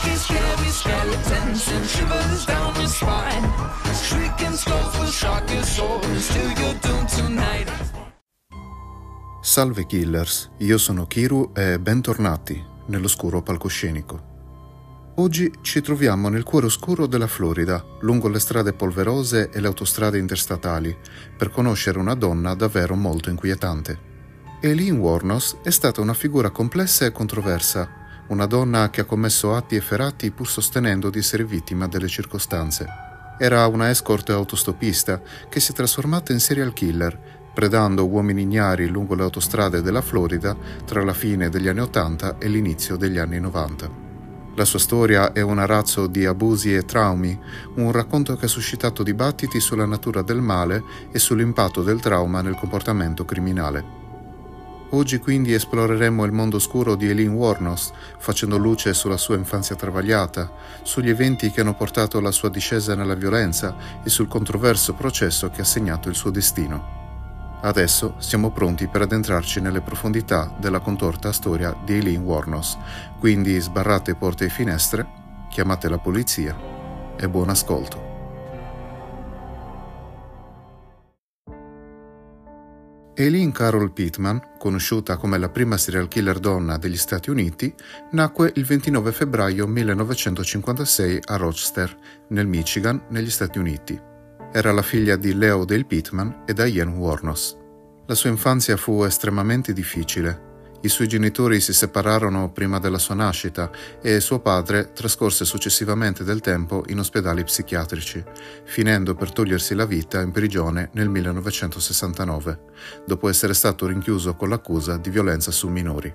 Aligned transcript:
spooky, 0.00 0.16
scary 0.16 0.70
skeletons 0.70 1.68
and 1.68 1.86
shivers 1.86 2.44
down 2.46 2.74
your 2.76 2.88
spine. 2.88 3.52
Shrieking 3.94 4.56
skulls 4.56 4.98
with 4.98 5.10
sharky 5.10 5.62
swords 5.62 6.28
till 6.28 6.50
you're 6.52 6.78
doomed 6.80 7.08
tonight. 7.08 7.70
Salve 9.42 9.86
killers, 9.86 10.50
io 10.58 10.78
sono 10.78 11.06
Kiru 11.06 11.52
e 11.54 11.78
bentornati 11.78 12.62
nell'oscuro 12.86 13.42
palcoscenico. 13.42 14.28
Oggi 15.16 15.52
ci 15.60 15.80
troviamo 15.80 16.28
nel 16.28 16.44
cuore 16.44 16.66
oscuro 16.66 17.06
della 17.06 17.26
Florida, 17.26 17.84
lungo 18.00 18.28
le 18.28 18.38
strade 18.38 18.72
polverose 18.72 19.50
e 19.50 19.60
le 19.60 19.66
autostrade 19.66 20.18
interstatali, 20.18 20.96
per 21.36 21.50
conoscere 21.50 21.98
una 21.98 22.14
donna 22.14 22.54
davvero 22.54 22.94
molto 22.94 23.28
inquietante. 23.28 24.08
Eileen 24.62 24.98
Warnos 24.98 25.56
è 25.62 25.70
stata 25.70 26.00
una 26.00 26.14
figura 26.14 26.50
complessa 26.50 27.06
e 27.06 27.12
controversa, 27.12 27.99
una 28.30 28.46
donna 28.46 28.90
che 28.90 29.00
ha 29.00 29.04
commesso 29.04 29.54
atti 29.54 29.74
efferati 29.74 30.30
pur 30.30 30.48
sostenendo 30.48 31.10
di 31.10 31.18
essere 31.18 31.44
vittima 31.44 31.88
delle 31.88 32.06
circostanze. 32.06 32.86
Era 33.38 33.66
una 33.66 33.90
escort 33.90 34.30
autostopista 34.30 35.20
che 35.48 35.58
si 35.58 35.72
è 35.72 35.74
trasformata 35.74 36.32
in 36.32 36.38
serial 36.38 36.72
killer, 36.72 37.18
predando 37.52 38.06
uomini 38.06 38.42
ignari 38.42 38.86
lungo 38.86 39.14
le 39.14 39.22
autostrade 39.22 39.82
della 39.82 40.00
Florida 40.00 40.56
tra 40.84 41.02
la 41.02 41.12
fine 41.12 41.48
degli 41.48 41.66
anni 41.66 41.80
80 41.80 42.38
e 42.38 42.48
l'inizio 42.48 42.96
degli 42.96 43.18
anni 43.18 43.40
90. 43.40 44.08
La 44.54 44.64
sua 44.64 44.78
storia 44.78 45.32
è 45.32 45.40
un 45.40 45.58
arazzo 45.58 46.06
di 46.06 46.24
abusi 46.24 46.72
e 46.74 46.84
traumi, 46.84 47.36
un 47.76 47.90
racconto 47.90 48.36
che 48.36 48.44
ha 48.44 48.48
suscitato 48.48 49.02
dibattiti 49.02 49.58
sulla 49.58 49.86
natura 49.86 50.22
del 50.22 50.40
male 50.40 50.84
e 51.10 51.18
sull'impatto 51.18 51.82
del 51.82 52.00
trauma 52.00 52.42
nel 52.42 52.54
comportamento 52.54 53.24
criminale. 53.24 53.99
Oggi 54.92 55.18
quindi 55.18 55.52
esploreremo 55.52 56.24
il 56.24 56.32
mondo 56.32 56.56
oscuro 56.56 56.96
di 56.96 57.06
Eileen 57.06 57.30
Warnos, 57.30 57.92
facendo 58.18 58.56
luce 58.56 58.92
sulla 58.92 59.16
sua 59.16 59.36
infanzia 59.36 59.76
travagliata, 59.76 60.50
sugli 60.82 61.08
eventi 61.08 61.52
che 61.52 61.60
hanno 61.60 61.74
portato 61.74 62.18
alla 62.18 62.32
sua 62.32 62.48
discesa 62.48 62.96
nella 62.96 63.14
violenza 63.14 63.76
e 64.02 64.08
sul 64.08 64.26
controverso 64.26 64.94
processo 64.94 65.48
che 65.50 65.60
ha 65.60 65.64
segnato 65.64 66.08
il 66.08 66.16
suo 66.16 66.30
destino. 66.30 66.98
Adesso 67.60 68.14
siamo 68.18 68.50
pronti 68.50 68.88
per 68.88 69.02
addentrarci 69.02 69.60
nelle 69.60 69.80
profondità 69.80 70.52
della 70.58 70.80
contorta 70.80 71.30
storia 71.30 71.76
di 71.84 71.92
Eileen 71.92 72.22
Warnos, 72.22 72.76
quindi 73.20 73.60
sbarrate 73.60 74.16
porte 74.16 74.46
e 74.46 74.48
finestre, 74.48 75.06
chiamate 75.50 75.88
la 75.88 75.98
polizia 75.98 76.56
e 77.16 77.28
buon 77.28 77.48
ascolto. 77.48 78.19
Eileen 83.14 83.52
Carol 83.52 83.92
Pittman, 83.92 84.54
conosciuta 84.58 85.16
come 85.16 85.36
la 85.38 85.48
prima 85.48 85.76
serial 85.76 86.08
killer 86.08 86.38
donna 86.38 86.78
degli 86.78 86.96
Stati 86.96 87.30
Uniti, 87.30 87.74
nacque 88.12 88.52
il 88.54 88.64
29 88.64 89.12
febbraio 89.12 89.66
1956 89.66 91.20
a 91.26 91.36
Rochester, 91.36 91.96
nel 92.28 92.46
Michigan, 92.46 93.02
negli 93.08 93.30
Stati 93.30 93.58
Uniti. 93.58 94.00
Era 94.52 94.72
la 94.72 94.82
figlia 94.82 95.16
di 95.16 95.34
Leo 95.34 95.64
Dale 95.64 95.84
Pittman 95.84 96.44
e 96.46 96.52
Diane 96.52 96.96
Warnos. 96.96 97.56
La 98.06 98.14
sua 98.14 98.30
infanzia 98.30 98.76
fu 98.76 99.04
estremamente 99.04 99.72
difficile. 99.72 100.49
I 100.82 100.88
suoi 100.88 101.08
genitori 101.08 101.60
si 101.60 101.74
separarono 101.74 102.50
prima 102.50 102.78
della 102.78 102.98
sua 102.98 103.14
nascita 103.14 103.70
e 104.00 104.18
suo 104.20 104.38
padre 104.40 104.92
trascorse 104.94 105.44
successivamente 105.44 106.24
del 106.24 106.40
tempo 106.40 106.84
in 106.88 106.98
ospedali 106.98 107.44
psichiatrici, 107.44 108.24
finendo 108.64 109.14
per 109.14 109.30
togliersi 109.30 109.74
la 109.74 109.84
vita 109.84 110.22
in 110.22 110.30
prigione 110.30 110.88
nel 110.94 111.10
1969, 111.10 112.60
dopo 113.06 113.28
essere 113.28 113.52
stato 113.52 113.86
rinchiuso 113.86 114.34
con 114.36 114.48
l'accusa 114.48 114.96
di 114.96 115.10
violenza 115.10 115.50
su 115.50 115.68
minori. 115.68 116.14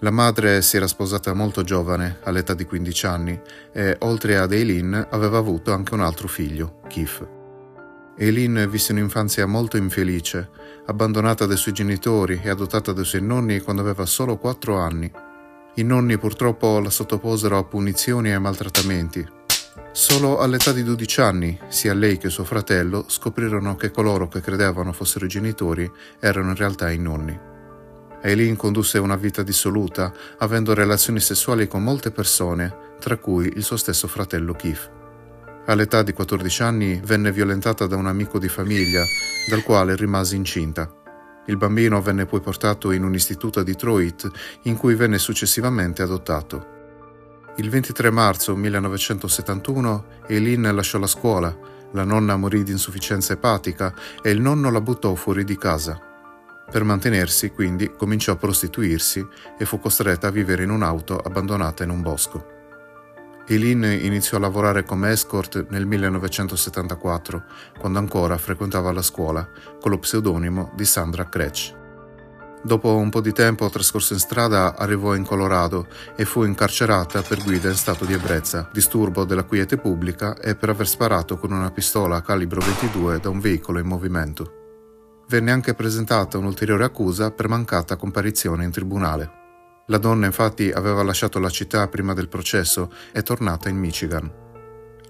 La 0.00 0.10
madre 0.10 0.62
si 0.62 0.76
era 0.76 0.88
sposata 0.88 1.32
molto 1.32 1.62
giovane, 1.62 2.18
all'età 2.24 2.54
di 2.54 2.64
15 2.64 3.06
anni, 3.06 3.40
e 3.72 3.96
oltre 4.00 4.36
ad 4.36 4.52
Eileen 4.52 5.06
aveva 5.10 5.38
avuto 5.38 5.72
anche 5.72 5.94
un 5.94 6.00
altro 6.00 6.26
figlio, 6.26 6.80
Keith. 6.88 7.39
Eileen 8.22 8.68
visse 8.68 8.92
un'infanzia 8.92 9.46
molto 9.46 9.78
infelice, 9.78 10.50
abbandonata 10.84 11.46
dai 11.46 11.56
suoi 11.56 11.72
genitori 11.72 12.38
e 12.42 12.50
adottata 12.50 12.92
dai 12.92 13.06
suoi 13.06 13.22
nonni 13.22 13.60
quando 13.60 13.80
aveva 13.80 14.04
solo 14.04 14.36
4 14.36 14.76
anni. 14.76 15.10
I 15.76 15.82
nonni 15.82 16.18
purtroppo 16.18 16.80
la 16.80 16.90
sottoposero 16.90 17.56
a 17.56 17.64
punizioni 17.64 18.30
e 18.30 18.38
maltrattamenti. 18.38 19.26
Solo 19.92 20.38
all'età 20.38 20.72
di 20.72 20.82
12 20.82 21.20
anni, 21.22 21.58
sia 21.68 21.94
lei 21.94 22.18
che 22.18 22.28
suo 22.28 22.44
fratello 22.44 23.06
scoprirono 23.08 23.74
che 23.76 23.90
coloro 23.90 24.28
che 24.28 24.42
credevano 24.42 24.92
fossero 24.92 25.24
i 25.24 25.28
genitori 25.28 25.90
erano 26.18 26.50
in 26.50 26.56
realtà 26.56 26.90
i 26.90 26.98
nonni. 26.98 27.40
Eileen 28.20 28.54
condusse 28.54 28.98
una 28.98 29.16
vita 29.16 29.42
dissoluta, 29.42 30.12
avendo 30.40 30.74
relazioni 30.74 31.20
sessuali 31.20 31.66
con 31.66 31.82
molte 31.82 32.10
persone, 32.10 32.96
tra 33.00 33.16
cui 33.16 33.50
il 33.56 33.62
suo 33.62 33.78
stesso 33.78 34.06
fratello 34.08 34.52
Keith. 34.52 34.98
All'età 35.70 36.02
di 36.02 36.12
14 36.12 36.62
anni 36.64 37.00
venne 37.04 37.30
violentata 37.30 37.86
da 37.86 37.94
un 37.94 38.08
amico 38.08 38.40
di 38.40 38.48
famiglia, 38.48 39.04
dal 39.48 39.62
quale 39.62 39.94
rimase 39.94 40.34
incinta. 40.34 40.92
Il 41.46 41.56
bambino 41.56 42.02
venne 42.02 42.26
poi 42.26 42.40
portato 42.40 42.90
in 42.90 43.04
un 43.04 43.14
istituto 43.14 43.60
a 43.60 43.62
Detroit, 43.62 44.28
in 44.62 44.76
cui 44.76 44.96
venne 44.96 45.18
successivamente 45.18 46.02
adottato. 46.02 46.66
Il 47.58 47.70
23 47.70 48.10
marzo 48.10 48.56
1971 48.56 50.06
Eileen 50.26 50.74
lasciò 50.74 50.98
la 50.98 51.06
scuola, 51.06 51.56
la 51.92 52.02
nonna 52.02 52.34
morì 52.34 52.64
di 52.64 52.72
insufficienza 52.72 53.34
epatica 53.34 53.94
e 54.22 54.30
il 54.30 54.40
nonno 54.40 54.72
la 54.72 54.80
buttò 54.80 55.14
fuori 55.14 55.44
di 55.44 55.56
casa. 55.56 56.00
Per 56.68 56.82
mantenersi, 56.82 57.50
quindi, 57.50 57.92
cominciò 57.96 58.32
a 58.32 58.36
prostituirsi 58.36 59.24
e 59.56 59.64
fu 59.64 59.78
costretta 59.78 60.26
a 60.26 60.32
vivere 60.32 60.64
in 60.64 60.70
un'auto 60.70 61.16
abbandonata 61.16 61.84
in 61.84 61.90
un 61.90 62.02
bosco. 62.02 62.58
Eileen 63.50 63.82
iniziò 63.82 64.36
a 64.36 64.40
lavorare 64.40 64.84
come 64.84 65.10
escort 65.10 65.66
nel 65.70 65.84
1974, 65.84 67.44
quando 67.80 67.98
ancora 67.98 68.38
frequentava 68.38 68.92
la 68.92 69.02
scuola, 69.02 69.48
con 69.80 69.90
lo 69.90 69.98
pseudonimo 69.98 70.70
di 70.76 70.84
Sandra 70.84 71.28
Kretsch. 71.28 71.74
Dopo 72.62 72.94
un 72.94 73.10
po' 73.10 73.20
di 73.20 73.32
tempo 73.32 73.68
trascorso 73.68 74.12
in 74.12 74.20
strada 74.20 74.76
arrivò 74.76 75.16
in 75.16 75.24
Colorado 75.24 75.88
e 76.14 76.24
fu 76.24 76.44
incarcerata 76.44 77.22
per 77.22 77.42
guida 77.42 77.68
in 77.68 77.74
stato 77.74 78.04
di 78.04 78.12
ebbrezza, 78.12 78.68
disturbo 78.72 79.24
della 79.24 79.44
quiete 79.44 79.78
pubblica 79.78 80.36
e 80.38 80.54
per 80.54 80.68
aver 80.68 80.86
sparato 80.86 81.36
con 81.36 81.50
una 81.50 81.72
pistola 81.72 82.16
a 82.16 82.22
calibro 82.22 82.60
22 82.60 83.18
da 83.18 83.30
un 83.30 83.40
veicolo 83.40 83.80
in 83.80 83.86
movimento 83.86 84.58
venne 85.30 85.52
anche 85.52 85.74
presentata 85.74 86.38
un'ulteriore 86.38 86.82
accusa 86.82 87.30
per 87.30 87.46
mancata 87.46 87.94
comparizione 87.94 88.64
in 88.64 88.72
tribunale. 88.72 89.39
La 89.90 89.98
donna 89.98 90.26
infatti 90.26 90.70
aveva 90.70 91.02
lasciato 91.02 91.40
la 91.40 91.50
città 91.50 91.88
prima 91.88 92.14
del 92.14 92.28
processo 92.28 92.92
e 93.10 93.24
tornata 93.24 93.68
in 93.68 93.76
Michigan. 93.76 94.30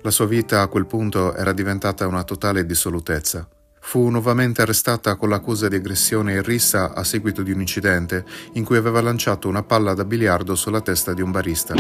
La 0.01 0.11
sua 0.11 0.25
vita 0.25 0.63
a 0.63 0.69
quel 0.69 0.87
punto 0.87 1.35
era 1.35 1.53
diventata 1.53 2.07
una 2.07 2.25
totale 2.25 2.65
dissolutezza. 2.65 3.47
Fu 3.79 4.09
nuovamente 4.09 4.63
arrestata 4.63 5.17
con 5.17 5.29
l'accusa 5.29 5.69
di 5.69 5.77
aggressione 5.77 6.33
e 6.33 6.43
rissa 6.43 6.95
a 6.95 7.05
seguito 7.05 7.43
di 7.43 7.53
un 7.53 7.61
incidente 7.61 8.25
in 8.55 8.65
cui 8.65 8.79
aveva 8.79 9.03
lanciato 9.03 9.49
una 9.49 9.63
palla 9.63 9.93
da 9.93 10.07
biliardo 10.07 10.55
sulla 10.55 10.81
testa 10.81 11.13
di 11.13 11.21
un 11.21 11.31
barista. 11.31 11.75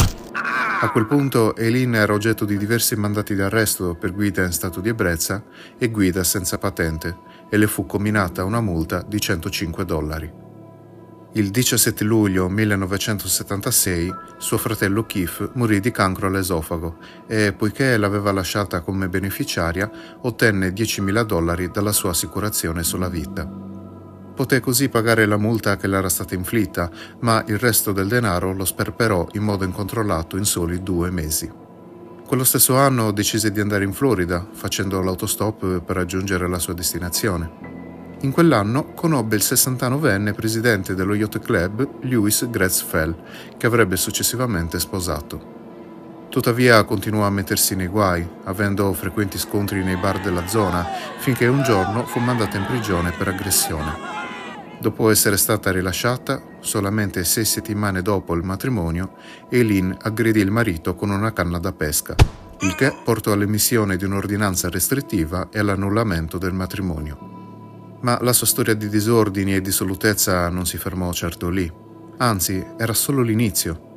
A 0.83 0.91
quel 0.91 1.06
punto 1.06 1.56
Eileen 1.56 1.94
era 1.94 2.12
oggetto 2.12 2.44
di 2.44 2.59
diversi 2.59 2.97
mandati 2.97 3.34
di 3.34 3.41
arresto 3.41 3.94
per 3.94 4.12
guida 4.12 4.44
in 4.44 4.53
stato 4.53 4.81
di 4.81 4.91
ebbrezza 4.91 5.43
e 5.78 5.89
guida 5.89 6.22
senza 6.22 6.59
patente 6.59 7.16
e 7.49 7.56
le 7.56 7.66
fu 7.66 7.87
combinata 7.87 8.44
una 8.44 8.60
multa 8.60 9.03
di 9.09 9.19
105 9.19 9.84
dollari. 9.87 10.49
Il 11.34 11.50
17 11.50 12.02
luglio 12.02 12.48
1976 12.48 14.12
suo 14.38 14.58
fratello 14.58 15.06
Keith 15.06 15.50
morì 15.52 15.78
di 15.78 15.92
cancro 15.92 16.26
all'esofago 16.26 16.96
e, 17.28 17.52
poiché 17.52 17.96
l'aveva 17.96 18.32
lasciata 18.32 18.80
come 18.80 19.08
beneficiaria, 19.08 19.88
ottenne 20.22 20.70
10.000 20.70 21.22
dollari 21.22 21.70
dalla 21.70 21.92
sua 21.92 22.10
assicurazione 22.10 22.82
sulla 22.82 23.08
vita. 23.08 23.46
Poté 23.46 24.58
così 24.58 24.88
pagare 24.88 25.24
la 25.24 25.36
multa 25.36 25.77
che 25.77 25.86
le 25.86 25.98
era 25.98 26.09
stata 26.09 26.34
inflitta, 26.34 26.91
ma 27.21 27.44
il 27.47 27.59
resto 27.60 27.92
del 27.92 28.09
denaro 28.09 28.53
lo 28.53 28.65
sperperò 28.65 29.28
in 29.34 29.44
modo 29.44 29.65
incontrollato 29.65 30.36
in 30.36 30.44
soli 30.44 30.83
due 30.83 31.12
mesi. 31.12 31.48
Quello 32.26 32.42
stesso 32.42 32.76
anno 32.76 33.12
decise 33.12 33.53
di 33.53 33.60
andare 33.60 33.84
in 33.84 33.92
Florida, 33.92 34.44
facendo 34.50 35.00
l'autostop 35.00 35.80
per 35.83 35.94
raggiungere 35.94 36.48
la 36.48 36.59
sua 36.59 36.74
destinazione. 36.74 37.79
In 38.22 38.33
quell'anno 38.33 38.93
conobbe 38.93 39.37
il 39.37 39.43
69enne 39.43 40.34
presidente 40.34 40.95
dello 40.95 41.15
Yacht 41.15 41.39
Club, 41.39 42.03
Lewis 42.03 42.51
Gretz 42.51 42.83
Fell, 42.83 43.15
che 43.57 43.67
avrebbe 43.67 43.97
successivamente 43.97 44.78
sposato. 44.78 45.59
Tuttavia 46.28 46.84
continuò 46.84 47.25
a 47.25 47.31
mettersi 47.31 47.75
nei 47.75 47.87
guai, 47.87 48.28
avendo 48.45 48.93
frequenti 48.93 49.39
scontri 49.39 49.83
nei 49.83 49.97
bar 49.97 50.21
della 50.21 50.47
zona, 50.47 50.87
finché 51.17 51.47
un 51.47 51.63
giorno 51.63 52.05
fu 52.05 52.19
mandata 52.19 52.59
in 52.59 52.67
prigione 52.67 53.11
per 53.11 53.28
aggressione. 53.28 53.97
Dopo 54.78 55.09
essere 55.09 55.39
stata 55.39 55.72
rilasciata, 55.72 56.43
solamente 56.61 57.25
sei 57.25 57.47
settimane 57.47 58.03
dopo 58.03 58.34
il 58.34 58.43
matrimonio, 58.43 59.15
Eileen 59.49 59.97
aggredì 59.99 60.41
il 60.41 60.51
marito 60.51 60.95
con 60.95 61.09
una 61.09 61.33
canna 61.33 61.59
da 61.59 61.72
pesca, 61.72 62.15
il 62.61 62.75
che 62.75 62.95
portò 63.03 63.33
all'emissione 63.33 63.97
di 63.97 64.05
un'ordinanza 64.05 64.69
restrittiva 64.69 65.49
e 65.51 65.59
all'annullamento 65.59 66.37
del 66.37 66.53
matrimonio. 66.53 67.40
Ma 68.02 68.18
la 68.22 68.32
sua 68.32 68.47
storia 68.47 68.74
di 68.74 68.88
disordini 68.88 69.54
e 69.54 69.60
dissolutezza 69.60 70.48
non 70.48 70.64
si 70.64 70.78
fermò 70.78 71.12
certo 71.12 71.50
lì, 71.50 71.70
anzi 72.16 72.64
era 72.78 72.94
solo 72.94 73.20
l'inizio. 73.20 73.88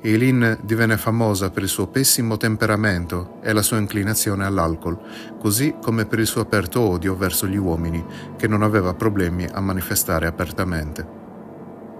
Eileen 0.00 0.58
divenne 0.62 0.96
famosa 0.96 1.50
per 1.50 1.62
il 1.62 1.68
suo 1.68 1.86
pessimo 1.86 2.36
temperamento 2.36 3.38
e 3.42 3.52
la 3.52 3.62
sua 3.62 3.76
inclinazione 3.76 4.44
all'alcol, 4.44 4.98
così 5.38 5.76
come 5.80 6.06
per 6.06 6.18
il 6.18 6.26
suo 6.26 6.40
aperto 6.40 6.80
odio 6.80 7.14
verso 7.14 7.46
gli 7.46 7.58
uomini, 7.58 8.04
che 8.36 8.48
non 8.48 8.62
aveva 8.62 8.94
problemi 8.94 9.46
a 9.50 9.60
manifestare 9.60 10.26
apertamente. 10.26 11.20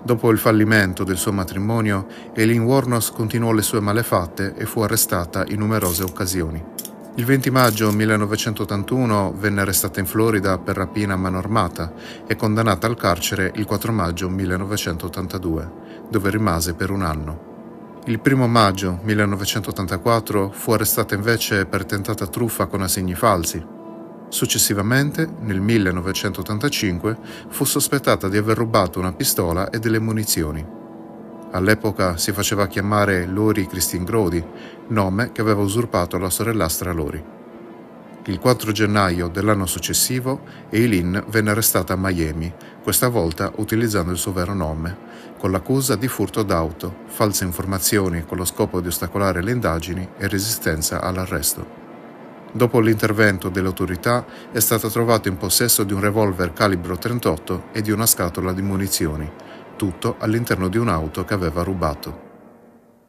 Dopo 0.03 0.31
il 0.31 0.39
fallimento 0.39 1.05
del 1.05 1.17
suo 1.17 1.33
matrimonio, 1.33 2.07
Eileen 2.35 2.63
Warnos 2.63 3.13
continuò 3.13 3.53
le 3.53 3.63
sue 3.63 3.79
malefatte 3.79 4.55
e 4.57 4.65
fu 4.65 4.81
arrestata 4.81 5.45
in 5.47 5.59
numerose 5.59 6.03
occasioni. 6.03 6.92
Il 7.15 7.27
20 7.27 7.51
maggio 7.51 7.93
1981 7.93 9.35
venne 9.37 9.61
arrestata 9.61 10.01
in 10.01 10.07
Florida 10.07 10.57
per 10.57 10.77
rapina 10.77 11.13
a 11.13 11.19
mano 11.19 11.37
armata 11.37 11.93
e 12.27 12.37
condannata 12.37 12.87
al 12.87 12.97
carcere 12.97 13.53
il 13.57 13.67
4 13.67 13.93
maggio 13.93 14.31
1982, 14.31 15.71
dove 16.09 16.31
rimase 16.31 16.73
per 16.73 16.91
un 16.91 17.03
anno. 17.03 18.01
Il 18.07 18.19
1 18.25 18.49
maggio 18.49 18.99
1984 19.03 20.53
fu 20.53 20.73
arrestata 20.73 21.15
invece 21.15 21.67
per 21.67 21.85
tentata 21.85 22.27
truffa 22.27 22.65
con 22.65 22.81
assegni 22.81 23.15
falsi. 23.15 23.63
Successivamente, 24.31 25.29
nel 25.41 25.61
1985, 25.61 27.19
fu 27.49 27.65
sospettata 27.65 28.31
di 28.31 28.39
aver 28.39 28.57
rubato 28.57 28.99
una 28.99 29.13
pistola 29.13 29.69
e 29.69 29.79
delle 29.79 29.99
munizioni. 29.99 30.81
All'epoca 31.55 32.17
si 32.17 32.33
faceva 32.33 32.67
chiamare 32.67 33.27
Lori 33.27 33.67
Christine 33.67 34.05
Grody, 34.05 34.43
nome 34.89 35.33
che 35.33 35.43
aveva 35.43 35.61
usurpato 35.61 36.17
la 36.17 36.31
sorellastra 36.31 36.93
Lori. 36.93 37.23
Il 38.25 38.39
4 38.39 38.73
gennaio 38.73 39.29
dell'anno 39.29 39.67
successivo, 39.67 40.41
Eileen 40.71 41.23
venne 41.29 41.51
arrestata 41.51 41.93
a 41.93 41.99
Miami, 41.99 42.51
questa 42.83 43.09
volta 43.09 43.53
utilizzando 43.57 44.13
il 44.13 44.17
suo 44.17 44.33
vero 44.33 44.55
nome, 44.55 44.97
con 45.39 45.51
l'accusa 45.51 45.95
di 45.95 46.09
furto 46.09 46.43
d'auto, 46.43 47.01
false 47.09 47.45
informazioni 47.45 48.25
con 48.25 48.39
lo 48.39 48.47
scopo 48.47 48.81
di 48.81 48.89
ostacolare 48.89 49.43
le 49.43 49.51
indagini 49.51 50.09
e 50.17 50.29
resistenza 50.29 51.03
all'arresto. 51.03 51.81
Dopo 52.53 52.81
l'intervento 52.81 53.51
delle 53.51 53.67
autorità 53.67 54.25
è 54.51 54.61
stata 54.61 54.89
trovata 54.89 55.29
in 55.29 55.37
possesso 55.37 55.85
di 55.85 55.93
un 55.93 56.01
revolver 56.01 56.55
calibro 56.55 56.97
38 56.97 57.65
e 57.73 57.83
di 57.83 57.91
una 57.91 58.07
scatola 58.07 58.55
di 58.55 58.63
munizioni, 58.63 59.31
tutto 59.83 60.15
all'interno 60.21 60.69
di 60.69 60.79
un'auto 60.79 61.25
che 61.25 61.35
aveva 61.35 61.65
rubato. 61.65 62.31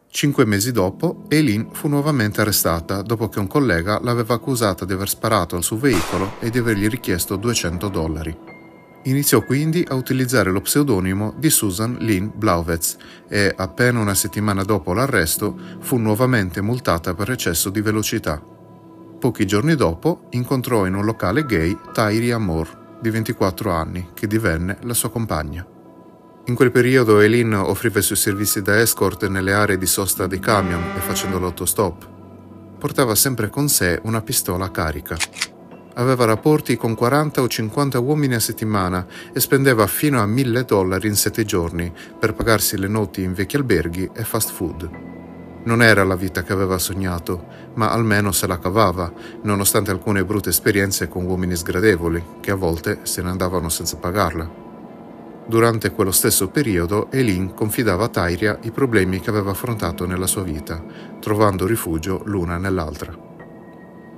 Cinque 0.10 0.44
mesi 0.44 0.72
dopo, 0.72 1.26
Eileen 1.28 1.68
fu 1.72 1.88
nuovamente 1.88 2.42
arrestata 2.42 3.04
dopo 3.04 3.30
che 3.30 3.38
un 3.38 3.46
collega 3.46 4.00
l'aveva 4.02 4.34
accusata 4.34 4.84
di 4.84 4.94
aver 4.94 5.08
sparato 5.08 5.56
al 5.56 5.62
suo 5.62 5.78
veicolo 5.78 6.34
e 6.40 6.50
di 6.50 6.58
avergli 6.58 6.88
richiesto 6.88 7.36
200 7.36 7.88
dollari. 7.90 8.38
Iniziò 9.04 9.44
quindi 9.44 9.86
a 9.88 9.94
utilizzare 9.94 10.50
lo 10.50 10.62
pseudonimo 10.62 11.36
di 11.38 11.52
Susan 11.52 11.98
Lynn 12.00 12.30
Blauvetz 12.34 12.98
e, 13.28 13.54
appena 13.56 14.00
una 14.00 14.16
settimana 14.16 14.64
dopo 14.64 14.94
l'arresto, 14.94 15.56
fu 15.80 15.98
nuovamente 15.98 16.60
multata 16.62 17.14
per 17.14 17.30
eccesso 17.30 17.70
di 17.70 17.82
velocità. 17.82 18.42
Pochi 19.20 19.46
giorni 19.46 19.76
dopo 19.76 20.26
incontrò 20.32 20.88
in 20.88 20.96
un 20.96 21.06
locale 21.06 21.46
gay 21.46 21.78
Tyria 21.94 22.40
Moore, 22.40 22.98
di 23.00 23.12
24 23.12 23.72
anni, 23.72 24.10
che 24.16 24.26
divenne 24.26 24.80
la 24.82 24.96
sua 24.96 25.12
compagna. 25.12 25.68
In 26.46 26.56
quel 26.56 26.72
periodo 26.72 27.22
Eileen 27.22 27.54
offriva 27.54 28.00
i 28.00 28.02
suoi 28.02 28.18
servizi 28.18 28.62
da 28.62 28.78
escort 28.78 29.28
nelle 29.28 29.54
aree 29.54 29.78
di 29.78 29.86
sosta 29.86 30.28
dei 30.28 30.40
camion 30.40 30.84
e 30.94 31.00
facendo 31.00 31.40
l'autostop. 31.40 32.06
Portava 32.78 33.16
sempre 33.16 33.48
con 33.48 33.70
sé 33.70 34.02
una 34.04 34.22
pistola 34.22 34.70
carica. 34.70 35.16
Aveva 35.94 36.26
rapporti 36.26 36.76
con 36.76 36.96
40 36.96 37.42
o 37.42 37.48
50 37.48 37.98
uomini 38.00 38.34
a 38.34 38.42
settimana 38.42 39.08
e 39.32 39.40
spendeva 39.40 39.88
fino 39.88 40.20
a 40.20 40.26
1000 40.26 40.66
dollari 40.66 41.08
in 41.08 41.16
7 41.16 41.46
giorni 41.46 41.90
per 42.20 42.34
pagarsi 42.34 42.78
le 42.78 42.90
noti 42.90 43.24
in 43.24 43.34
vecchi 43.34 43.56
alberghi 43.56 44.10
e 44.14 44.26
fast 44.26 44.52
food. 44.52 44.90
Non 45.64 45.82
era 45.82 46.04
la 46.04 46.18
vita 46.18 46.44
che 46.44 46.52
aveva 46.52 46.78
sognato, 46.78 47.46
ma 47.76 47.90
almeno 47.90 48.34
se 48.34 48.48
la 48.48 48.60
cavava, 48.60 49.10
nonostante 49.44 49.92
alcune 49.92 50.26
brutte 50.26 50.50
esperienze 50.50 51.08
con 51.08 51.24
uomini 51.24 51.56
sgradevoli, 51.56 52.22
che 52.42 52.52
a 52.52 52.56
volte 52.56 53.00
se 53.04 53.22
ne 53.22 53.30
andavano 53.30 53.70
senza 53.70 53.96
pagarla. 53.96 54.63
Durante 55.46 55.92
quello 55.92 56.12
stesso 56.12 56.50
periodo, 56.50 57.12
Eileen 57.12 57.54
confidava 57.54 58.06
a 58.06 58.10
Tyria 58.10 58.58
i 58.64 58.72
problemi 58.72 59.20
che 59.20 59.30
aveva 59.30 59.52
affrontato 59.52 60.06
nella 60.06 60.28
sua 60.28 60.44
vita, 60.44 60.84
trovando 61.20 61.66
rifugio 61.66 62.22
l'una 62.26 62.58
nell'altra. 62.58 63.16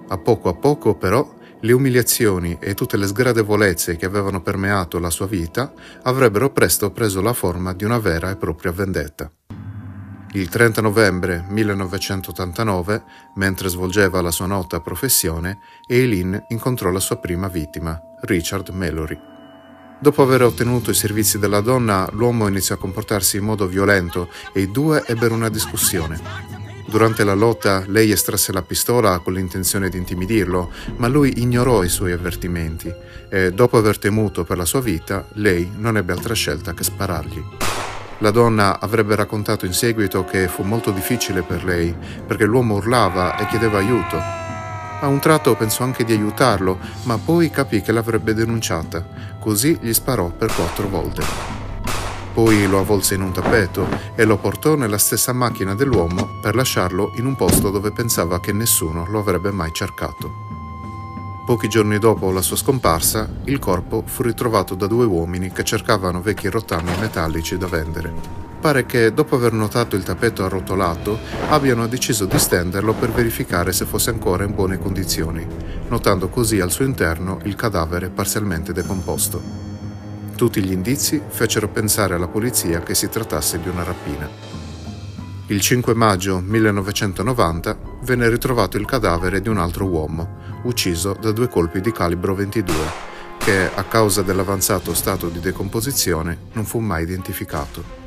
A 0.07 0.17
poco 0.19 0.49
a 0.49 0.53
poco, 0.53 0.95
però, 0.95 1.33
le 1.61 1.73
umiliazioni 1.73 2.57
e 2.59 2.75
tutte 2.75 2.95
le 2.95 3.07
sgradevolezze 3.07 3.95
che 3.95 4.05
avevano 4.05 4.41
permeato 4.41 4.99
la 4.99 5.09
sua 5.09 5.25
vita 5.25 5.73
avrebbero 6.03 6.51
presto 6.51 6.91
preso 6.91 7.21
la 7.21 7.33
forma 7.33 7.73
di 7.73 7.83
una 7.83 7.97
vera 7.97 8.29
e 8.29 8.35
propria 8.35 8.71
vendetta. 8.71 9.31
Il 10.33 10.49
30 10.49 10.81
novembre 10.81 11.45
1989, 11.49 13.03
mentre 13.35 13.69
svolgeva 13.69 14.21
la 14.21 14.31
sua 14.31 14.45
nota 14.45 14.79
professione, 14.79 15.59
Eileen 15.87 16.45
incontrò 16.49 16.91
la 16.91 16.99
sua 16.99 17.17
prima 17.17 17.47
vittima, 17.47 17.99
Richard 18.21 18.69
Mallory. 18.69 19.34
Dopo 19.97 20.21
aver 20.21 20.43
ottenuto 20.43 20.91
i 20.91 20.93
servizi 20.93 21.39
della 21.39 21.61
donna, 21.61 22.07
l'uomo 22.11 22.47
iniziò 22.47 22.75
a 22.75 22.77
comportarsi 22.77 23.37
in 23.37 23.45
modo 23.45 23.65
violento 23.65 24.29
e 24.53 24.61
i 24.61 24.71
due 24.71 25.03
ebbero 25.07 25.33
una 25.33 25.49
discussione. 25.49 26.19
Durante 26.85 27.23
la 27.23 27.33
lotta 27.33 27.83
lei 27.87 28.11
estrasse 28.11 28.51
la 28.51 28.61
pistola 28.61 29.17
con 29.19 29.33
l'intenzione 29.33 29.89
di 29.89 29.97
intimidirlo, 29.97 30.71
ma 30.97 31.07
lui 31.07 31.41
ignorò 31.41 31.81
i 31.83 31.89
suoi 31.89 32.11
avvertimenti 32.11 32.93
e 33.29 33.51
dopo 33.51 33.77
aver 33.77 33.97
temuto 33.97 34.43
per 34.43 34.57
la 34.57 34.65
sua 34.65 34.81
vita, 34.81 35.25
lei 35.33 35.71
non 35.77 35.97
ebbe 35.97 36.11
altra 36.11 36.35
scelta 36.35 36.73
che 36.73 36.83
sparargli. 36.83 37.43
La 38.19 38.31
donna 38.31 38.79
avrebbe 38.79 39.15
raccontato 39.15 39.65
in 39.65 39.73
seguito 39.73 40.25
che 40.25 40.47
fu 40.47 40.63
molto 40.63 40.91
difficile 40.91 41.41
per 41.41 41.63
lei 41.63 41.95
perché 42.25 42.45
l'uomo 42.45 42.75
urlava 42.75 43.37
e 43.37 43.47
chiedeva 43.47 43.79
aiuto. 43.79 44.17
A 45.01 45.07
un 45.07 45.19
tratto 45.19 45.55
pensò 45.55 45.83
anche 45.83 46.05
di 46.05 46.13
aiutarlo, 46.13 46.79
ma 47.03 47.17
poi 47.17 47.49
capì 47.49 47.81
che 47.81 47.91
l'avrebbe 47.91 48.33
denunciata, 48.33 49.05
così 49.45 49.77
gli 49.79 49.93
sparò 49.93 50.31
per 50.31 50.51
quattro 50.51 50.87
volte. 50.87 51.23
Poi 52.33 52.65
lo 52.65 52.79
avvolse 52.79 53.13
in 53.13 53.21
un 53.21 53.31
tappeto 53.31 53.87
e 54.15 54.25
lo 54.25 54.37
portò 54.37 54.73
nella 54.73 54.97
stessa 54.97 55.33
macchina 55.33 55.75
dell'uomo 55.75 56.39
per 56.41 56.55
lasciarlo 56.55 57.11
in 57.17 57.27
un 57.27 57.35
posto 57.35 57.69
dove 57.69 57.91
pensava 57.91 58.39
che 58.39 58.51
nessuno 58.51 59.05
lo 59.07 59.19
avrebbe 59.19 59.51
mai 59.51 59.71
cercato. 59.71 60.31
Pochi 61.45 61.67
giorni 61.67 61.99
dopo 61.99 62.31
la 62.31 62.41
sua 62.41 62.57
scomparsa, 62.57 63.29
il 63.43 63.59
corpo 63.59 64.01
fu 64.03 64.23
ritrovato 64.23 64.73
da 64.73 64.87
due 64.87 65.05
uomini 65.05 65.51
che 65.51 65.63
cercavano 65.63 66.23
vecchi 66.23 66.49
rottami 66.49 66.89
metallici 66.99 67.55
da 67.55 67.67
vendere. 67.67 68.44
Pare 68.59 68.85
che, 68.85 69.13
dopo 69.13 69.35
aver 69.35 69.53
notato 69.53 69.95
il 69.95 70.03
tappeto 70.03 70.43
arrotolato, 70.43 71.19
abbiano 71.49 71.87
deciso 71.87 72.25
di 72.25 72.39
stenderlo 72.39 72.93
per 72.93 73.11
verificare 73.11 73.71
se 73.71 73.85
fosse 73.85 74.09
ancora 74.09 74.43
in 74.43 74.55
buone 74.55 74.79
condizioni, 74.79 75.45
notando 75.87 76.29
così 76.29 76.59
al 76.59 76.71
suo 76.71 76.85
interno 76.85 77.39
il 77.43 77.55
cadavere 77.55 78.09
parzialmente 78.09 78.73
decomposto. 78.73 79.41
Tutti 80.35 80.61
gli 80.63 80.71
indizi 80.71 81.21
fecero 81.27 81.69
pensare 81.69 82.15
alla 82.15 82.27
polizia 82.27 82.81
che 82.81 82.95
si 82.95 83.07
trattasse 83.07 83.59
di 83.59 83.69
una 83.69 83.83
rapina. 83.83 84.27
Il 85.47 85.61
5 85.61 85.93
maggio 85.93 86.41
1990 86.43 87.77
venne 88.01 88.29
ritrovato 88.29 88.77
il 88.77 88.85
cadavere 88.85 89.41
di 89.41 89.47
un 89.47 89.59
altro 89.59 89.85
uomo, 89.85 90.37
ucciso 90.63 91.15
da 91.21 91.31
due 91.31 91.47
colpi 91.47 91.81
di 91.81 91.91
calibro 91.91 92.33
22, 92.33 92.73
che 93.37 93.69
a 93.73 93.83
causa 93.83 94.23
dell'avanzato 94.23 94.95
stato 94.95 95.29
di 95.29 95.39
decomposizione 95.39 96.47
non 96.53 96.65
fu 96.65 96.79
mai 96.79 97.03
identificato. 97.03 98.04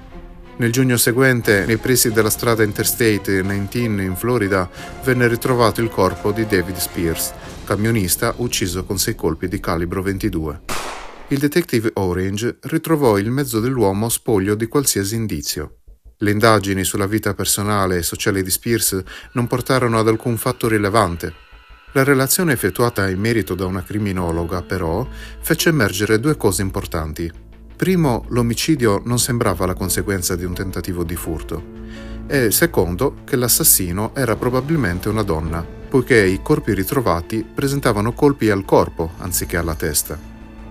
Nel 0.59 0.73
giugno 0.73 0.97
seguente, 0.97 1.65
nei 1.67 1.77
pressi 1.77 2.13
della 2.13 2.31
strada 2.31 2.63
Interstate 2.63 3.43
19 3.43 4.03
in 4.03 4.17
Florida, 4.17 4.69
venne 5.03 5.27
ritrovato 5.27 5.81
il 5.81 5.89
corpo 5.89 6.31
di 6.33 6.47
David 6.47 6.77
Spears, 6.77 7.33
camionista 7.65 8.35
ucciso 8.37 8.85
con 8.85 8.99
sei 8.99 9.15
colpi 9.15 9.49
di 9.49 9.59
calibro 9.61 10.03
22 10.03 10.61
il 11.31 11.39
detective 11.39 11.91
Orange 11.95 12.57
ritrovò 12.63 13.19
il 13.19 13.31
mezzo 13.31 13.61
dell'uomo 13.61 14.09
spoglio 14.09 14.55
di 14.55 14.67
qualsiasi 14.67 15.15
indizio. 15.15 15.81
Le 16.17 16.31
indagini 16.31 16.85
sulla 16.85 17.07
vita 17.07 17.35
personale 17.35 17.99
e 17.99 18.03
sociale 18.03 18.43
di 18.43 18.51
Spears 18.51 19.03
non 19.33 19.47
portarono 19.47 19.99
ad 19.99 20.09
alcun 20.09 20.39
fatto 20.39 20.69
rilevante. 20.69 21.35
La 21.93 22.03
relazione 22.03 22.55
effettuata 22.55 23.11
in 23.11 23.21
merito 23.21 23.55
da 23.55 23.67
una 23.67 23.83
criminologa, 23.83 24.63
però, 24.63 25.07
fece 25.41 25.69
emergere 25.69 26.19
due 26.19 26.37
cose 26.39 26.63
importanti. 26.63 27.31
Primo, 27.79 28.25
l'omicidio 28.31 29.01
non 29.05 29.21
sembrava 29.21 29.65
la 29.65 29.75
conseguenza 29.75 30.35
di 30.35 30.45
un 30.45 30.53
tentativo 30.53 31.05
di 31.05 31.15
furto. 31.15 31.63
E 32.27 32.51
secondo, 32.51 33.19
che 33.23 33.37
l'assassino 33.37 34.17
era 34.17 34.35
probabilmente 34.35 35.09
una 35.09 35.23
donna, 35.23 35.65
poiché 35.89 36.27
i 36.27 36.43
corpi 36.43 36.75
ritrovati 36.75 37.47
presentavano 37.55 38.13
colpi 38.15 38.51
al 38.51 38.65
corpo 38.65 39.13
anziché 39.19 39.59
alla 39.59 39.77
testa. 39.77 40.19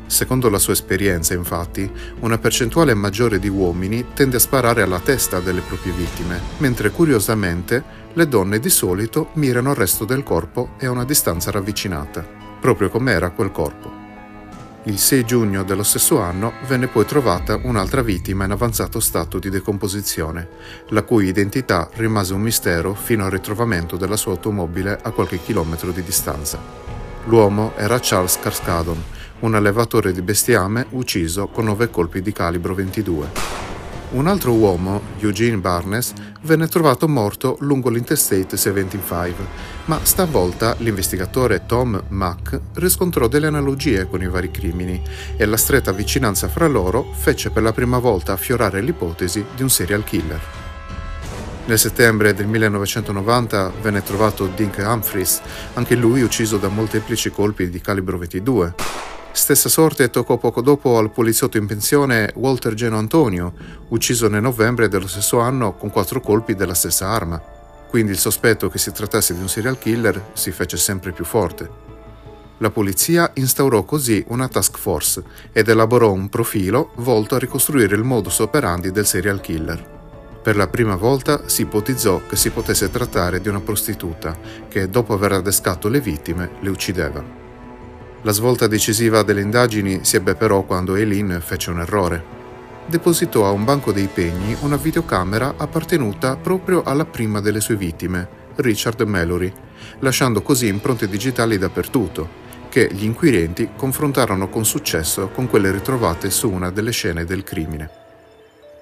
Secondo 0.05 0.49
la 0.49 0.59
sua 0.59 0.73
esperienza, 0.73 1.33
infatti, 1.33 1.89
una 2.19 2.39
percentuale 2.39 2.93
maggiore 2.93 3.39
di 3.39 3.47
uomini 3.47 4.07
tende 4.13 4.35
a 4.35 4.41
sparare 4.41 4.81
alla 4.81 4.99
testa 4.99 5.39
delle 5.39 5.61
proprie 5.61 5.93
vittime, 5.93 6.41
mentre 6.57 6.91
curiosamente 6.91 7.81
le 8.11 8.27
donne 8.27 8.59
di 8.59 8.69
solito 8.69 9.29
mirano 9.35 9.69
al 9.69 9.77
resto 9.77 10.03
del 10.03 10.23
corpo 10.23 10.71
e 10.77 10.87
a 10.87 10.91
una 10.91 11.05
distanza 11.05 11.51
ravvicinata, 11.51 12.27
proprio 12.59 12.89
come 12.89 13.13
era 13.13 13.29
quel 13.29 13.51
corpo. 13.51 14.06
Il 14.87 14.99
6 14.99 15.25
giugno 15.25 15.63
dello 15.65 15.83
stesso 15.83 16.21
anno 16.21 16.53
venne 16.65 16.87
poi 16.87 17.03
trovata 17.03 17.59
un'altra 17.61 18.01
vittima 18.01 18.45
in 18.45 18.51
avanzato 18.51 19.01
stato 19.01 19.37
di 19.37 19.49
decomposizione, 19.49 20.47
la 20.91 21.03
cui 21.03 21.27
identità 21.27 21.89
rimase 21.95 22.33
un 22.33 22.39
mistero 22.39 22.93
fino 22.93 23.25
al 23.25 23.31
ritrovamento 23.31 23.97
della 23.97 24.15
sua 24.15 24.31
automobile 24.31 24.97
a 25.03 25.11
qualche 25.11 25.41
chilometro 25.41 25.91
di 25.91 26.01
distanza. 26.03 26.57
L'uomo 27.25 27.73
era 27.75 27.99
Charles 28.01 28.39
Cascadon, 28.39 29.03
un 29.39 29.55
allevatore 29.55 30.13
di 30.13 30.21
bestiame 30.21 30.85
ucciso 30.91 31.47
con 31.47 31.65
nove 31.65 31.89
colpi 31.89 32.21
di 32.21 32.31
calibro 32.31 32.73
22. 32.73 33.76
Un 34.09 34.25
altro 34.25 34.53
uomo, 34.53 35.01
Eugene 35.19 35.57
Barnes, 35.57 36.13
venne 36.43 36.69
trovato 36.69 37.09
morto 37.09 37.57
lungo 37.59 37.89
l'Interstate 37.89 38.55
75, 38.55 39.45
ma 39.85 39.99
stavolta 40.01 40.75
l'investigatore 40.77 41.65
Tom 41.65 42.01
Mack 42.07 42.57
riscontrò 42.75 43.27
delle 43.27 43.47
analogie 43.47 44.07
con 44.07 44.21
i 44.21 44.29
vari 44.29 44.49
crimini 44.49 45.01
e 45.35 45.45
la 45.45 45.57
stretta 45.57 45.91
vicinanza 45.91 46.47
fra 46.47 46.67
loro 46.67 47.11
fece 47.11 47.49
per 47.49 47.63
la 47.63 47.73
prima 47.73 47.99
volta 47.99 48.31
affiorare 48.31 48.79
l'ipotesi 48.79 49.43
di 49.53 49.61
un 49.61 49.69
serial 49.69 50.05
killer. 50.05 50.41
Nel 51.65 51.77
settembre 51.77 52.33
del 52.33 52.47
1990 52.47 53.73
venne 53.81 54.03
trovato 54.03 54.49
Dink 54.55 54.77
Humphries, 54.77 55.41
anche 55.73 55.95
lui 55.95 56.21
ucciso 56.21 56.55
da 56.55 56.69
molteplici 56.69 57.29
colpi 57.29 57.69
di 57.69 57.81
calibro 57.81 58.17
22. 58.17 59.16
Stessa 59.37 59.69
sorte 59.69 60.09
toccò 60.09 60.37
poco 60.37 60.61
dopo 60.61 60.97
al 60.97 61.11
poliziotto 61.11 61.57
in 61.57 61.67
pensione 61.67 62.33
Walter 62.35 62.73
Geno 62.73 62.97
Antonio, 62.97 63.53
ucciso 63.89 64.27
nel 64.27 64.41
novembre 64.41 64.89
dello 64.89 65.07
stesso 65.07 65.39
anno 65.39 65.75
con 65.75 65.91
quattro 65.91 66.19
colpi 66.19 66.55
della 66.55 66.73
stessa 66.73 67.09
arma. 67.09 67.39
Quindi 67.87 68.11
il 68.11 68.17
sospetto 68.17 68.67
che 68.67 68.79
si 68.79 68.91
trattasse 68.91 69.35
di 69.35 69.39
un 69.39 69.47
serial 69.47 69.77
killer 69.77 70.31
si 70.33 70.49
fece 70.49 70.75
sempre 70.75 71.11
più 71.11 71.23
forte. 71.23 71.69
La 72.57 72.71
polizia 72.71 73.29
instaurò 73.35 73.83
così 73.83 74.25
una 74.29 74.47
task 74.47 74.75
force 74.75 75.23
ed 75.53 75.69
elaborò 75.69 76.11
un 76.11 76.29
profilo 76.29 76.89
volto 76.95 77.35
a 77.35 77.39
ricostruire 77.39 77.95
il 77.95 78.03
modus 78.03 78.39
operandi 78.39 78.91
del 78.91 79.05
serial 79.05 79.39
killer. 79.39 80.39
Per 80.41 80.55
la 80.55 80.67
prima 80.67 80.95
volta 80.95 81.47
si 81.47 81.61
ipotizzò 81.61 82.23
che 82.27 82.35
si 82.35 82.49
potesse 82.49 82.89
trattare 82.89 83.39
di 83.39 83.49
una 83.49 83.61
prostituta 83.61 84.35
che, 84.67 84.89
dopo 84.89 85.13
aver 85.13 85.33
adescato 85.33 85.89
le 85.89 86.01
vittime, 86.01 86.49
le 86.59 86.69
uccideva. 86.69 87.36
La 88.23 88.31
svolta 88.31 88.65
decisiva 88.65 89.21
delle 89.21 89.41
indagini 89.41 89.99
si 90.01 90.15
ebbe 90.15 90.33
però 90.33 90.63
quando 90.63 90.95
Eileen 90.95 91.39
fece 91.43 91.69
un 91.69 91.81
errore. 91.81 92.35
Depositò 92.87 93.45
a 93.45 93.51
un 93.51 93.63
banco 93.63 93.91
dei 93.91 94.09
pegni 94.11 94.55
una 94.61 94.75
videocamera 94.75 95.53
appartenuta 95.55 96.35
proprio 96.35 96.81
alla 96.83 97.05
prima 97.05 97.41
delle 97.41 97.61
sue 97.61 97.75
vittime, 97.75 98.27
Richard 98.55 98.99
Mallory, 99.01 99.53
lasciando 99.99 100.41
così 100.41 100.67
impronte 100.67 101.07
digitali 101.07 101.59
dappertutto, 101.59 102.45
che 102.69 102.89
gli 102.91 103.03
inquirenti 103.03 103.69
confrontarono 103.75 104.49
con 104.49 104.65
successo 104.65 105.29
con 105.29 105.47
quelle 105.47 105.71
ritrovate 105.71 106.31
su 106.31 106.49
una 106.49 106.71
delle 106.71 106.91
scene 106.91 107.23
del 107.23 107.43
crimine. 107.43 107.89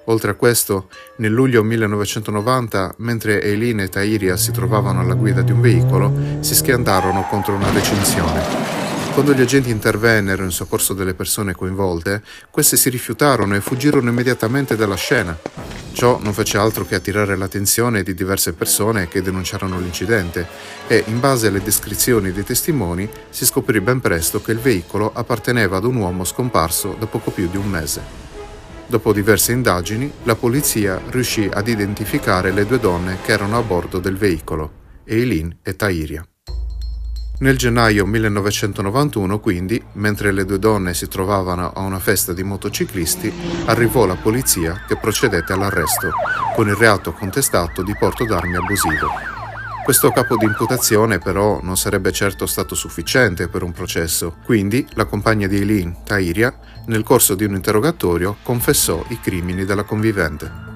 Oltre 0.06 0.30
a 0.30 0.34
questo, 0.34 0.88
nel 1.16 1.32
luglio 1.32 1.62
1990, 1.62 2.94
mentre 2.98 3.42
Eileen 3.42 3.80
e 3.80 3.88
Tairia 3.88 4.36
si 4.36 4.50
trovavano 4.50 5.00
alla 5.00 5.14
guida 5.14 5.42
di 5.42 5.52
un 5.52 5.60
veicolo, 5.60 6.12
si 6.40 6.54
schiantarono 6.54 7.26
contro 7.28 7.54
una 7.54 7.70
recinzione 7.70 8.85
quando 9.16 9.32
gli 9.32 9.40
agenti 9.40 9.70
intervennero 9.70 10.44
in 10.44 10.50
soccorso 10.50 10.92
delle 10.92 11.14
persone 11.14 11.54
coinvolte, 11.54 12.22
queste 12.50 12.76
si 12.76 12.90
rifiutarono 12.90 13.56
e 13.56 13.62
fuggirono 13.62 14.10
immediatamente 14.10 14.76
dalla 14.76 14.94
scena. 14.94 15.34
Ciò 15.92 16.20
non 16.22 16.34
fece 16.34 16.58
altro 16.58 16.84
che 16.84 16.96
attirare 16.96 17.34
l'attenzione 17.34 18.02
di 18.02 18.12
diverse 18.12 18.52
persone 18.52 19.08
che 19.08 19.22
denunciarono 19.22 19.80
l'incidente 19.80 20.46
e, 20.86 21.02
in 21.06 21.18
base 21.18 21.46
alle 21.46 21.62
descrizioni 21.62 22.30
dei 22.30 22.44
testimoni, 22.44 23.08
si 23.30 23.46
scoprì 23.46 23.80
ben 23.80 24.00
presto 24.00 24.42
che 24.42 24.52
il 24.52 24.58
veicolo 24.58 25.10
apparteneva 25.14 25.78
ad 25.78 25.84
un 25.84 25.96
uomo 25.96 26.24
scomparso 26.24 26.94
da 26.98 27.06
poco 27.06 27.30
più 27.30 27.48
di 27.48 27.56
un 27.56 27.70
mese. 27.70 28.02
Dopo 28.86 29.14
diverse 29.14 29.52
indagini, 29.52 30.12
la 30.24 30.34
polizia 30.34 31.00
riuscì 31.08 31.48
ad 31.50 31.68
identificare 31.68 32.52
le 32.52 32.66
due 32.66 32.78
donne 32.78 33.16
che 33.24 33.32
erano 33.32 33.56
a 33.56 33.62
bordo 33.62 33.98
del 33.98 34.18
veicolo, 34.18 34.70
Eileen 35.04 35.56
e 35.62 35.74
Tairia. 35.74 36.22
Nel 37.38 37.58
gennaio 37.58 38.06
1991, 38.06 39.40
quindi, 39.40 39.82
mentre 39.92 40.32
le 40.32 40.46
due 40.46 40.58
donne 40.58 40.94
si 40.94 41.06
trovavano 41.06 41.70
a 41.70 41.80
una 41.80 41.98
festa 41.98 42.32
di 42.32 42.42
motociclisti, 42.42 43.30
arrivò 43.66 44.06
la 44.06 44.14
polizia 44.14 44.84
che 44.88 44.96
procedette 44.96 45.52
all'arresto, 45.52 46.12
con 46.54 46.68
il 46.68 46.74
reato 46.74 47.12
contestato 47.12 47.82
di 47.82 47.94
porto 47.94 48.24
d'armi 48.24 48.56
abusivo. 48.56 49.10
Questo 49.84 50.10
capo 50.10 50.36
di 50.38 50.46
imputazione 50.46 51.18
però 51.18 51.60
non 51.62 51.76
sarebbe 51.76 52.10
certo 52.10 52.46
stato 52.46 52.74
sufficiente 52.74 53.48
per 53.48 53.62
un 53.62 53.72
processo, 53.72 54.36
quindi 54.42 54.86
la 54.94 55.04
compagna 55.04 55.46
di 55.46 55.56
Eileen, 55.56 56.04
Tairia, 56.04 56.58
nel 56.86 57.02
corso 57.02 57.34
di 57.34 57.44
un 57.44 57.54
interrogatorio 57.54 58.38
confessò 58.42 59.04
i 59.08 59.20
crimini 59.20 59.66
della 59.66 59.84
convivente. 59.84 60.75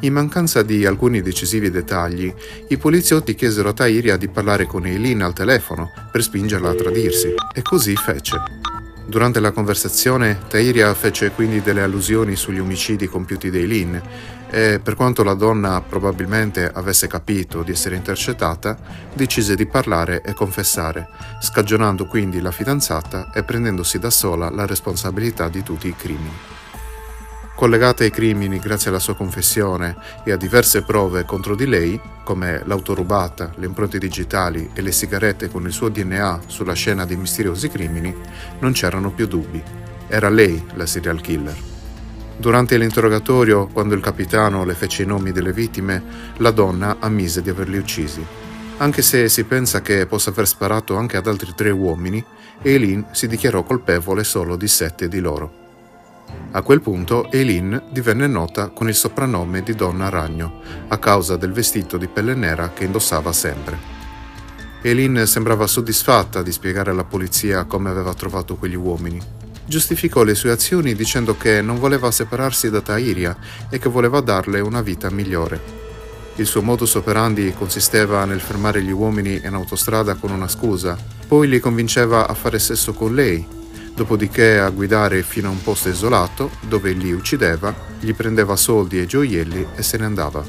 In 0.00 0.12
mancanza 0.12 0.62
di 0.62 0.84
alcuni 0.84 1.22
decisivi 1.22 1.70
dettagli, 1.70 2.32
i 2.68 2.76
poliziotti 2.76 3.34
chiesero 3.34 3.70
a 3.70 3.72
Tairia 3.72 4.18
di 4.18 4.28
parlare 4.28 4.66
con 4.66 4.84
Eileen 4.84 5.22
al 5.22 5.32
telefono 5.32 5.90
per 6.12 6.22
spingerla 6.22 6.68
a 6.68 6.74
tradirsi, 6.74 7.34
e 7.54 7.62
così 7.62 7.96
fece. 7.96 8.36
Durante 9.06 9.40
la 9.40 9.52
conversazione, 9.52 10.40
Tairia 10.48 10.92
fece 10.92 11.30
quindi 11.30 11.62
delle 11.62 11.80
allusioni 11.80 12.36
sugli 12.36 12.58
omicidi 12.58 13.06
compiuti 13.06 13.50
da 13.50 13.56
Eileen 13.56 14.02
e, 14.50 14.80
per 14.82 14.96
quanto 14.96 15.22
la 15.22 15.34
donna 15.34 15.80
probabilmente 15.80 16.70
avesse 16.70 17.06
capito 17.06 17.62
di 17.62 17.72
essere 17.72 17.96
intercettata, 17.96 18.76
decise 19.14 19.54
di 19.54 19.66
parlare 19.66 20.20
e 20.22 20.34
confessare, 20.34 21.08
scagionando 21.40 22.06
quindi 22.06 22.40
la 22.40 22.50
fidanzata 22.50 23.30
e 23.32 23.44
prendendosi 23.44 23.98
da 23.98 24.10
sola 24.10 24.50
la 24.50 24.66
responsabilità 24.66 25.48
di 25.48 25.62
tutti 25.62 25.88
i 25.88 25.94
crimini. 25.96 26.65
Collegata 27.56 28.04
ai 28.04 28.10
crimini 28.10 28.58
grazie 28.58 28.90
alla 28.90 28.98
sua 28.98 29.16
confessione 29.16 29.96
e 30.24 30.30
a 30.30 30.36
diverse 30.36 30.82
prove 30.82 31.24
contro 31.24 31.56
di 31.56 31.66
lei, 31.66 31.98
come 32.22 32.60
l'auto 32.66 32.92
rubata, 32.92 33.50
le 33.56 33.64
impronte 33.64 33.96
digitali 33.96 34.68
e 34.74 34.82
le 34.82 34.92
sigarette 34.92 35.48
con 35.48 35.64
il 35.64 35.72
suo 35.72 35.88
DNA 35.88 36.42
sulla 36.48 36.74
scena 36.74 37.06
dei 37.06 37.16
misteriosi 37.16 37.70
crimini, 37.70 38.14
non 38.58 38.72
c'erano 38.72 39.10
più 39.10 39.26
dubbi. 39.26 39.62
Era 40.06 40.28
lei 40.28 40.62
la 40.74 40.84
serial 40.84 41.22
killer. 41.22 41.56
Durante 42.36 42.76
l'interrogatorio, 42.76 43.68
quando 43.68 43.94
il 43.94 44.02
capitano 44.02 44.66
le 44.66 44.74
fece 44.74 45.04
i 45.04 45.06
nomi 45.06 45.32
delle 45.32 45.54
vittime, 45.54 46.02
la 46.36 46.50
donna 46.50 46.98
ammise 47.00 47.40
di 47.40 47.48
averli 47.48 47.78
uccisi. 47.78 48.22
Anche 48.76 49.00
se 49.00 49.30
si 49.30 49.44
pensa 49.44 49.80
che 49.80 50.04
possa 50.04 50.28
aver 50.28 50.46
sparato 50.46 50.94
anche 50.94 51.16
ad 51.16 51.26
altri 51.26 51.54
tre 51.56 51.70
uomini, 51.70 52.22
Eileen 52.60 53.06
si 53.12 53.26
dichiarò 53.26 53.62
colpevole 53.62 54.24
solo 54.24 54.56
di 54.56 54.68
sette 54.68 55.08
di 55.08 55.20
loro. 55.20 55.64
A 56.52 56.62
quel 56.62 56.80
punto 56.80 57.30
Eileen 57.30 57.82
divenne 57.90 58.26
nota 58.26 58.68
con 58.68 58.88
il 58.88 58.94
soprannome 58.94 59.62
di 59.62 59.74
Donna 59.74 60.08
Ragno, 60.08 60.60
a 60.88 60.96
causa 60.98 61.36
del 61.36 61.52
vestito 61.52 61.98
di 61.98 62.06
pelle 62.06 62.34
nera 62.34 62.70
che 62.70 62.84
indossava 62.84 63.30
sempre. 63.32 63.94
Eileen 64.80 65.26
sembrava 65.26 65.66
soddisfatta 65.66 66.42
di 66.42 66.52
spiegare 66.52 66.92
alla 66.92 67.04
polizia 67.04 67.64
come 67.64 67.90
aveva 67.90 68.14
trovato 68.14 68.56
quegli 68.56 68.74
uomini. 68.74 69.20
Giustificò 69.66 70.22
le 70.22 70.34
sue 70.34 70.50
azioni 70.50 70.94
dicendo 70.94 71.36
che 71.36 71.60
non 71.60 71.78
voleva 71.78 72.10
separarsi 72.10 72.70
da 72.70 72.80
Tairia 72.80 73.36
e 73.68 73.78
che 73.78 73.88
voleva 73.88 74.20
darle 74.20 74.60
una 74.60 74.80
vita 74.80 75.10
migliore. 75.10 75.60
Il 76.36 76.46
suo 76.46 76.62
modus 76.62 76.94
operandi 76.94 77.52
consisteva 77.56 78.24
nel 78.24 78.40
fermare 78.40 78.82
gli 78.82 78.92
uomini 78.92 79.40
in 79.44 79.54
autostrada 79.54 80.14
con 80.14 80.30
una 80.30 80.48
scusa, 80.48 80.96
poi 81.26 81.48
li 81.48 81.60
convinceva 81.60 82.28
a 82.28 82.34
fare 82.34 82.58
sesso 82.58 82.92
con 82.92 83.14
lei 83.14 83.55
dopodiché 83.96 84.58
a 84.58 84.68
guidare 84.68 85.22
fino 85.22 85.48
a 85.48 85.52
un 85.52 85.62
posto 85.62 85.88
isolato 85.88 86.50
dove 86.60 86.92
li 86.92 87.12
uccideva, 87.12 87.74
gli 87.98 88.12
prendeva 88.12 88.54
soldi 88.54 89.00
e 89.00 89.06
gioielli 89.06 89.68
e 89.74 89.82
se 89.82 89.96
ne 89.96 90.04
andava. 90.04 90.44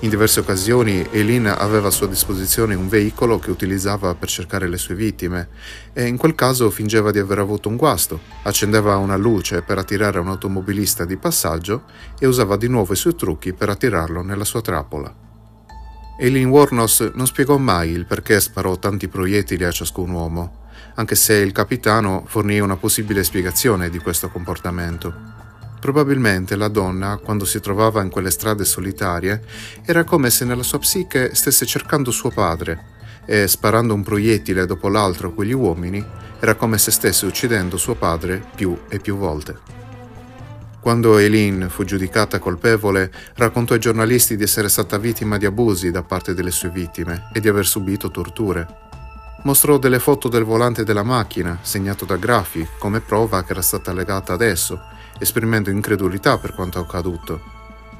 In 0.00 0.10
diverse 0.10 0.40
occasioni 0.40 1.04
Eileen 1.10 1.46
aveva 1.46 1.88
a 1.88 1.90
sua 1.90 2.06
disposizione 2.06 2.74
un 2.74 2.86
veicolo 2.86 3.38
che 3.38 3.50
utilizzava 3.50 4.14
per 4.14 4.28
cercare 4.28 4.68
le 4.68 4.76
sue 4.76 4.94
vittime 4.94 5.48
e 5.94 6.06
in 6.06 6.18
quel 6.18 6.34
caso 6.34 6.68
fingeva 6.70 7.10
di 7.10 7.18
aver 7.18 7.38
avuto 7.38 7.70
un 7.70 7.76
guasto, 7.76 8.20
accendeva 8.42 8.96
una 8.98 9.16
luce 9.16 9.62
per 9.62 9.78
attirare 9.78 10.20
un 10.20 10.28
automobilista 10.28 11.06
di 11.06 11.16
passaggio 11.16 11.84
e 12.18 12.26
usava 12.26 12.56
di 12.56 12.68
nuovo 12.68 12.92
i 12.92 12.96
suoi 12.96 13.16
trucchi 13.16 13.54
per 13.54 13.70
attirarlo 13.70 14.20
nella 14.22 14.44
sua 14.44 14.60
trappola. 14.60 15.12
Eileen 16.20 16.48
Warnos 16.48 17.12
non 17.14 17.26
spiegò 17.26 17.56
mai 17.56 17.90
il 17.90 18.04
perché 18.04 18.40
sparò 18.40 18.76
tanti 18.78 19.08
proiettili 19.08 19.64
a 19.64 19.70
ciascun 19.70 20.10
uomo, 20.10 20.66
anche 20.98 21.14
se 21.14 21.34
il 21.34 21.52
capitano 21.52 22.24
fornì 22.26 22.58
una 22.58 22.76
possibile 22.76 23.22
spiegazione 23.22 23.88
di 23.88 23.98
questo 23.98 24.28
comportamento. 24.28 25.14
Probabilmente 25.80 26.56
la 26.56 26.66
donna, 26.66 27.20
quando 27.22 27.44
si 27.44 27.60
trovava 27.60 28.02
in 28.02 28.10
quelle 28.10 28.32
strade 28.32 28.64
solitarie, 28.64 29.42
era 29.84 30.02
come 30.02 30.28
se 30.28 30.44
nella 30.44 30.64
sua 30.64 30.80
psiche 30.80 31.36
stesse 31.36 31.64
cercando 31.66 32.10
suo 32.10 32.30
padre 32.30 32.96
e, 33.24 33.46
sparando 33.46 33.94
un 33.94 34.02
proiettile 34.02 34.66
dopo 34.66 34.88
l'altro 34.88 35.28
a 35.28 35.32
quegli 35.32 35.52
uomini, 35.52 36.04
era 36.40 36.56
come 36.56 36.78
se 36.78 36.90
stesse 36.90 37.26
uccidendo 37.26 37.76
suo 37.76 37.94
padre 37.94 38.42
più 38.56 38.76
e 38.88 38.98
più 38.98 39.16
volte. 39.16 39.56
Quando 40.80 41.18
Eileen 41.18 41.68
fu 41.70 41.84
giudicata 41.84 42.40
colpevole, 42.40 43.12
raccontò 43.34 43.74
ai 43.74 43.80
giornalisti 43.80 44.36
di 44.36 44.42
essere 44.42 44.68
stata 44.68 44.98
vittima 44.98 45.38
di 45.38 45.46
abusi 45.46 45.92
da 45.92 46.02
parte 46.02 46.34
delle 46.34 46.50
sue 46.50 46.70
vittime 46.70 47.30
e 47.32 47.38
di 47.38 47.46
aver 47.46 47.66
subito 47.66 48.10
torture. 48.10 48.86
Mostrò 49.42 49.78
delle 49.78 50.00
foto 50.00 50.28
del 50.28 50.42
volante 50.42 50.82
della 50.82 51.04
macchina, 51.04 51.58
segnato 51.62 52.04
da 52.04 52.16
grafi, 52.16 52.66
come 52.78 53.00
prova 53.00 53.44
che 53.44 53.52
era 53.52 53.62
stata 53.62 53.92
legata 53.92 54.32
ad 54.32 54.42
esso, 54.42 54.80
esprimendo 55.18 55.70
incredulità 55.70 56.38
per 56.38 56.54
quanto 56.54 56.80
accaduto. 56.80 57.40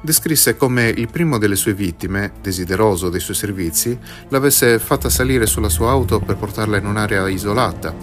Descrisse 0.01 0.57
come 0.57 0.87
il 0.89 1.09
primo 1.09 1.37
delle 1.37 1.55
sue 1.55 1.73
vittime, 1.73 2.33
desideroso 2.41 3.09
dei 3.09 3.19
suoi 3.19 3.35
servizi, 3.35 3.97
l'avesse 4.29 4.79
fatta 4.79 5.09
salire 5.09 5.45
sulla 5.45 5.69
sua 5.69 5.89
auto 5.89 6.19
per 6.19 6.35
portarla 6.35 6.77
in 6.77 6.85
un'area 6.85 7.27
isolata. 7.29 7.93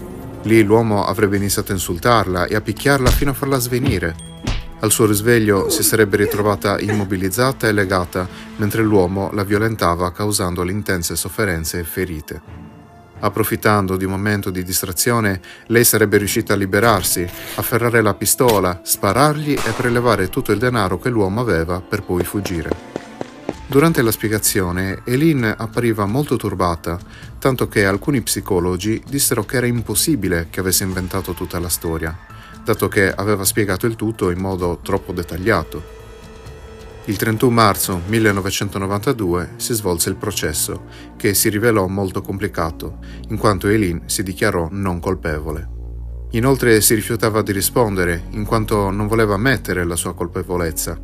Lì 0.43 0.63
l'uomo 0.63 1.05
avrebbe 1.05 1.37
iniziato 1.37 1.71
a 1.71 1.75
insultarla 1.75 2.45
e 2.45 2.55
a 2.55 2.61
picchiarla 2.61 3.09
fino 3.09 3.31
a 3.31 3.33
farla 3.35 3.59
svenire. 3.59 4.15
Al 4.79 4.91
suo 4.91 5.05
risveglio 5.05 5.69
si 5.69 5.81
sarebbe 5.83 6.17
ritrovata 6.17 6.79
immobilizzata 6.79 7.67
e 7.67 7.71
legata, 7.71 8.27
mentre 8.57 8.83
l'uomo 8.83 9.31
la 9.33 9.43
violentava 9.43 10.11
causandole 10.11 10.71
intense 10.71 11.15
sofferenze 11.15 11.79
e 11.79 11.83
ferite. 11.83 12.76
Approfittando 13.19 13.97
di 13.97 14.05
un 14.05 14.11
momento 14.11 14.51
di 14.51 14.63
distrazione, 14.63 15.41
lei 15.67 15.83
sarebbe 15.83 16.17
riuscita 16.17 16.53
a 16.53 16.55
liberarsi, 16.55 17.27
afferrare 17.55 18.01
la 18.01 18.13
pistola, 18.13 18.81
sparargli 18.83 19.53
e 19.53 19.71
prelevare 19.75 20.29
tutto 20.29 20.51
il 20.51 20.59
denaro 20.59 20.99
che 20.99 21.09
l'uomo 21.09 21.41
aveva 21.41 21.81
per 21.81 22.03
poi 22.03 22.23
fuggire. 22.23 22.69
Durante 23.65 24.01
la 24.01 24.11
spiegazione, 24.11 25.01
Eileen 25.03 25.55
appariva 25.57 26.05
molto 26.05 26.37
turbata, 26.37 26.97
tanto 27.39 27.67
che 27.67 27.85
alcuni 27.85 28.21
psicologi 28.21 29.03
dissero 29.05 29.43
che 29.43 29.57
era 29.57 29.65
impossibile 29.65 30.47
che 30.49 30.59
avesse 30.59 30.83
inventato 30.83 31.33
tutta 31.33 31.59
la 31.59 31.69
storia, 31.69 32.17
dato 32.63 32.87
che 32.87 33.11
aveva 33.11 33.43
spiegato 33.43 33.87
il 33.87 33.95
tutto 33.95 34.29
in 34.29 34.39
modo 34.39 34.79
troppo 34.81 35.11
dettagliato. 35.11 35.96
Il 37.09 37.15
31 37.15 37.53
marzo 37.53 38.01
1992 38.05 39.51
si 39.55 39.73
svolse 39.73 40.09
il 40.09 40.17
processo, 40.17 40.83
che 41.15 41.33
si 41.33 41.47
rivelò 41.47 41.87
molto 41.87 42.21
complicato, 42.21 42.97
in 43.29 43.37
quanto 43.37 43.69
Eileen 43.69 44.01
si 44.07 44.23
dichiarò 44.23 44.67
non 44.71 44.99
colpevole. 44.99 45.69
Inoltre 46.31 46.81
si 46.81 46.95
rifiutava 46.95 47.41
di 47.43 47.53
rispondere, 47.53 48.23
in 48.31 48.43
quanto 48.43 48.89
non 48.89 49.07
voleva 49.07 49.35
ammettere 49.35 49.85
la 49.85 49.95
sua 49.95 50.13
colpevolezza. 50.13 50.99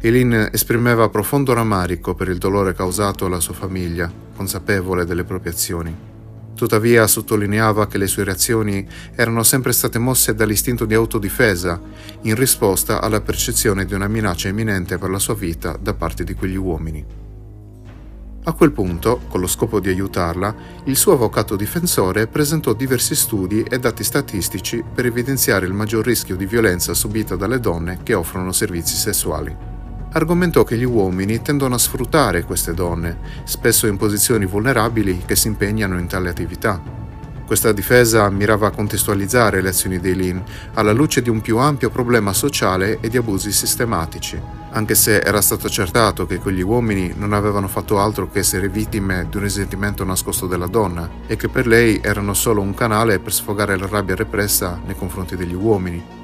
Eileen 0.00 0.50
esprimeva 0.52 1.08
profondo 1.08 1.52
rammarico 1.52 2.14
per 2.14 2.28
il 2.28 2.38
dolore 2.38 2.72
causato 2.72 3.26
alla 3.26 3.40
sua 3.40 3.54
famiglia, 3.54 4.08
consapevole 4.36 5.04
delle 5.04 5.24
proprie 5.24 5.50
azioni. 5.50 6.13
Tuttavia 6.54 7.06
sottolineava 7.08 7.88
che 7.88 7.98
le 7.98 8.06
sue 8.06 8.22
reazioni 8.22 8.86
erano 9.14 9.42
sempre 9.42 9.72
state 9.72 9.98
mosse 9.98 10.34
dall'istinto 10.34 10.84
di 10.84 10.94
autodifesa, 10.94 11.80
in 12.22 12.36
risposta 12.36 13.00
alla 13.00 13.20
percezione 13.20 13.84
di 13.84 13.94
una 13.94 14.06
minaccia 14.06 14.48
imminente 14.48 14.96
per 14.96 15.10
la 15.10 15.18
sua 15.18 15.34
vita 15.34 15.76
da 15.80 15.94
parte 15.94 16.22
di 16.22 16.34
quegli 16.34 16.56
uomini. 16.56 17.04
A 18.46 18.52
quel 18.52 18.72
punto, 18.72 19.22
con 19.28 19.40
lo 19.40 19.46
scopo 19.46 19.80
di 19.80 19.88
aiutarla, 19.88 20.54
il 20.84 20.96
suo 20.96 21.14
avvocato 21.14 21.56
difensore 21.56 22.26
presentò 22.26 22.72
diversi 22.74 23.14
studi 23.14 23.62
e 23.62 23.78
dati 23.78 24.04
statistici 24.04 24.84
per 24.94 25.06
evidenziare 25.06 25.66
il 25.66 25.72
maggior 25.72 26.04
rischio 26.04 26.36
di 26.36 26.44
violenza 26.44 26.94
subita 26.94 27.36
dalle 27.36 27.58
donne 27.58 28.00
che 28.02 28.14
offrono 28.14 28.52
servizi 28.52 28.96
sessuali 28.96 29.73
argomentò 30.14 30.62
che 30.62 30.76
gli 30.76 30.84
uomini 30.84 31.42
tendono 31.42 31.74
a 31.74 31.78
sfruttare 31.78 32.44
queste 32.44 32.72
donne, 32.72 33.18
spesso 33.44 33.88
in 33.88 33.96
posizioni 33.96 34.46
vulnerabili 34.46 35.22
che 35.26 35.34
si 35.34 35.48
impegnano 35.48 35.98
in 35.98 36.06
tale 36.06 36.28
attività. 36.28 36.80
Questa 37.44 37.72
difesa 37.72 38.30
mirava 38.30 38.68
a 38.68 38.70
contestualizzare 38.70 39.60
le 39.60 39.68
azioni 39.68 39.98
dei 39.98 40.14
Lin 40.14 40.42
alla 40.74 40.92
luce 40.92 41.20
di 41.20 41.28
un 41.28 41.42
più 41.42 41.58
ampio 41.58 41.90
problema 41.90 42.32
sociale 42.32 42.98
e 43.00 43.08
di 43.08 43.18
abusi 43.18 43.52
sistematici, 43.52 44.40
anche 44.70 44.94
se 44.94 45.18
era 45.18 45.42
stato 45.42 45.66
accertato 45.66 46.26
che 46.26 46.38
quegli 46.38 46.62
uomini 46.62 47.12
non 47.16 47.32
avevano 47.32 47.68
fatto 47.68 47.98
altro 47.98 48.30
che 48.30 48.38
essere 48.38 48.68
vittime 48.68 49.26
di 49.28 49.36
un 49.36 49.42
risentimento 49.42 50.04
nascosto 50.04 50.46
della 50.46 50.68
donna 50.68 51.10
e 51.26 51.36
che 51.36 51.48
per 51.48 51.66
lei 51.66 52.00
erano 52.02 52.34
solo 52.34 52.62
un 52.62 52.72
canale 52.72 53.18
per 53.18 53.32
sfogare 53.32 53.76
la 53.76 53.88
rabbia 53.88 54.14
repressa 54.14 54.80
nei 54.86 54.96
confronti 54.96 55.36
degli 55.36 55.54
uomini. 55.54 56.23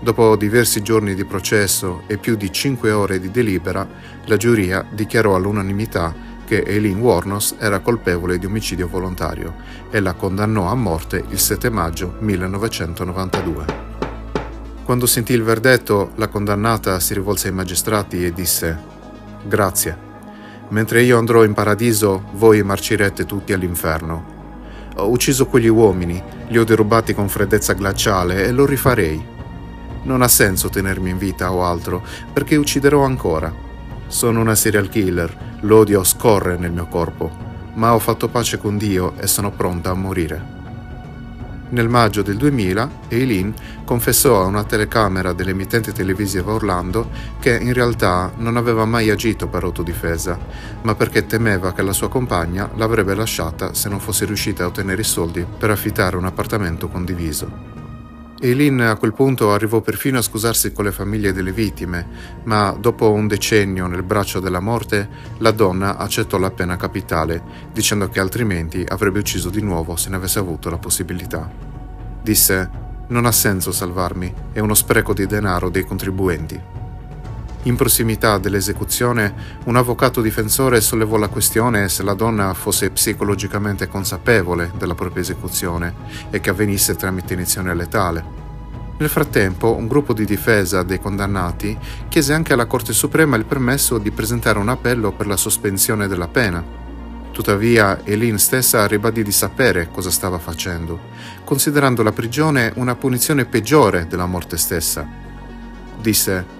Dopo 0.00 0.36
diversi 0.36 0.80
giorni 0.82 1.14
di 1.14 1.24
processo 1.24 2.02
e 2.06 2.18
più 2.18 2.36
di 2.36 2.52
cinque 2.52 2.92
ore 2.92 3.18
di 3.18 3.32
delibera, 3.32 3.86
la 4.26 4.36
giuria 4.36 4.86
dichiarò 4.88 5.34
all'unanimità 5.34 6.14
che 6.46 6.62
Eileen 6.62 7.00
Warnos 7.00 7.56
era 7.58 7.80
colpevole 7.80 8.38
di 8.38 8.46
omicidio 8.46 8.86
volontario 8.86 9.54
e 9.90 10.00
la 10.00 10.14
condannò 10.14 10.68
a 10.68 10.74
morte 10.74 11.24
il 11.28 11.38
7 11.38 11.68
maggio 11.68 12.14
1992. 12.20 13.86
Quando 14.84 15.04
sentì 15.06 15.34
il 15.34 15.42
verdetto, 15.42 16.12
la 16.14 16.28
condannata 16.28 17.00
si 17.00 17.12
rivolse 17.12 17.48
ai 17.48 17.54
magistrati 17.54 18.24
e 18.24 18.32
disse 18.32 18.78
Grazie. 19.46 20.06
Mentre 20.68 21.02
io 21.02 21.18
andrò 21.18 21.44
in 21.44 21.54
paradiso, 21.54 22.24
voi 22.34 22.62
marcirete 22.62 23.26
tutti 23.26 23.52
all'inferno. 23.52 24.36
Ho 24.96 25.10
ucciso 25.10 25.46
quegli 25.46 25.68
uomini, 25.68 26.22
li 26.48 26.58
ho 26.58 26.64
derubati 26.64 27.14
con 27.14 27.28
freddezza 27.28 27.72
glaciale 27.72 28.44
e 28.44 28.52
lo 28.52 28.64
rifarei. 28.64 29.36
Non 30.08 30.22
ha 30.22 30.28
senso 30.28 30.70
tenermi 30.70 31.10
in 31.10 31.18
vita 31.18 31.52
o 31.52 31.62
altro, 31.62 32.02
perché 32.32 32.56
ucciderò 32.56 33.04
ancora. 33.04 33.52
Sono 34.06 34.40
una 34.40 34.54
serial 34.54 34.88
killer, 34.88 35.58
l'odio 35.60 36.02
scorre 36.02 36.56
nel 36.56 36.72
mio 36.72 36.86
corpo, 36.86 37.30
ma 37.74 37.92
ho 37.92 37.98
fatto 37.98 38.28
pace 38.28 38.56
con 38.56 38.78
Dio 38.78 39.12
e 39.18 39.26
sono 39.26 39.50
pronta 39.50 39.90
a 39.90 39.94
morire. 39.94 40.56
Nel 41.68 41.90
maggio 41.90 42.22
del 42.22 42.38
2000, 42.38 42.90
Eileen 43.08 43.52
confessò 43.84 44.40
a 44.40 44.46
una 44.46 44.64
telecamera 44.64 45.34
dell'emittente 45.34 45.92
televisiva 45.92 46.54
Orlando 46.54 47.10
che 47.38 47.58
in 47.58 47.74
realtà 47.74 48.32
non 48.36 48.56
aveva 48.56 48.86
mai 48.86 49.10
agito 49.10 49.46
per 49.46 49.64
autodifesa, 49.64 50.38
ma 50.84 50.94
perché 50.94 51.26
temeva 51.26 51.74
che 51.74 51.82
la 51.82 51.92
sua 51.92 52.08
compagna 52.08 52.70
l'avrebbe 52.76 53.14
lasciata 53.14 53.74
se 53.74 53.90
non 53.90 54.00
fosse 54.00 54.24
riuscita 54.24 54.64
a 54.64 54.68
ottenere 54.68 55.02
i 55.02 55.04
soldi 55.04 55.44
per 55.58 55.68
affittare 55.68 56.16
un 56.16 56.24
appartamento 56.24 56.88
condiviso. 56.88 57.77
Eileen 58.40 58.80
a 58.80 58.96
quel 58.96 59.14
punto 59.14 59.52
arrivò 59.52 59.80
perfino 59.80 60.18
a 60.18 60.22
scusarsi 60.22 60.72
con 60.72 60.84
le 60.84 60.92
famiglie 60.92 61.32
delle 61.32 61.50
vittime, 61.50 62.06
ma 62.44 62.70
dopo 62.78 63.10
un 63.10 63.26
decennio 63.26 63.88
nel 63.88 64.04
braccio 64.04 64.38
della 64.38 64.60
morte, 64.60 65.08
la 65.38 65.50
donna 65.50 65.96
accettò 65.96 66.38
la 66.38 66.52
pena 66.52 66.76
capitale, 66.76 67.42
dicendo 67.72 68.08
che 68.08 68.20
altrimenti 68.20 68.84
avrebbe 68.86 69.18
ucciso 69.18 69.50
di 69.50 69.60
nuovo 69.60 69.96
se 69.96 70.10
ne 70.10 70.16
avesse 70.16 70.38
avuto 70.38 70.70
la 70.70 70.78
possibilità. 70.78 71.50
Disse, 72.22 72.70
non 73.08 73.26
ha 73.26 73.32
senso 73.32 73.72
salvarmi, 73.72 74.32
è 74.52 74.60
uno 74.60 74.74
spreco 74.74 75.12
di 75.12 75.26
denaro 75.26 75.68
dei 75.68 75.84
contribuenti. 75.84 76.77
In 77.64 77.74
prossimità 77.74 78.38
dell'esecuzione, 78.38 79.34
un 79.64 79.76
avvocato 79.76 80.20
difensore 80.20 80.80
sollevò 80.80 81.16
la 81.16 81.28
questione 81.28 81.88
se 81.88 82.04
la 82.04 82.14
donna 82.14 82.54
fosse 82.54 82.90
psicologicamente 82.90 83.88
consapevole 83.88 84.70
della 84.78 84.94
propria 84.94 85.22
esecuzione 85.22 85.94
e 86.30 86.40
che 86.40 86.50
avvenisse 86.50 86.94
tramite 86.94 87.34
iniezione 87.34 87.74
letale. 87.74 88.46
Nel 88.98 89.08
frattempo, 89.08 89.74
un 89.74 89.86
gruppo 89.86 90.12
di 90.12 90.24
difesa 90.24 90.82
dei 90.82 91.00
condannati 91.00 91.76
chiese 92.08 92.32
anche 92.32 92.52
alla 92.52 92.66
Corte 92.66 92.92
Suprema 92.92 93.36
il 93.36 93.44
permesso 93.44 93.98
di 93.98 94.12
presentare 94.12 94.58
un 94.58 94.68
appello 94.68 95.12
per 95.12 95.26
la 95.26 95.36
sospensione 95.36 96.06
della 96.06 96.28
pena. 96.28 96.64
Tuttavia, 97.32 98.04
Eileen 98.04 98.38
stessa 98.38 98.86
ribadì 98.86 99.22
di 99.22 99.30
sapere 99.30 99.88
cosa 99.92 100.10
stava 100.10 100.38
facendo, 100.38 100.98
considerando 101.44 102.02
la 102.02 102.12
prigione 102.12 102.72
una 102.76 102.94
punizione 102.96 103.44
peggiore 103.44 104.06
della 104.08 104.26
morte 104.26 104.56
stessa. 104.56 105.06
Disse, 106.00 106.57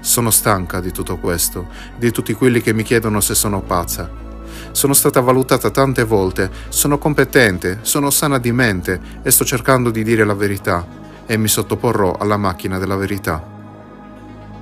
sono 0.00 0.30
stanca 0.30 0.80
di 0.80 0.92
tutto 0.92 1.18
questo, 1.18 1.68
di 1.96 2.10
tutti 2.10 2.32
quelli 2.32 2.60
che 2.60 2.72
mi 2.72 2.82
chiedono 2.82 3.20
se 3.20 3.34
sono 3.34 3.60
pazza. 3.60 4.10
Sono 4.72 4.92
stata 4.92 5.20
valutata 5.20 5.70
tante 5.70 6.04
volte, 6.04 6.50
sono 6.68 6.98
competente, 6.98 7.78
sono 7.82 8.10
sana 8.10 8.38
di 8.38 8.52
mente 8.52 9.00
e 9.22 9.30
sto 9.30 9.44
cercando 9.44 9.90
di 9.90 10.02
dire 10.02 10.24
la 10.24 10.34
verità 10.34 10.86
e 11.26 11.36
mi 11.36 11.48
sottoporrò 11.48 12.16
alla 12.18 12.36
macchina 12.36 12.78
della 12.78 12.96
verità. 12.96 13.58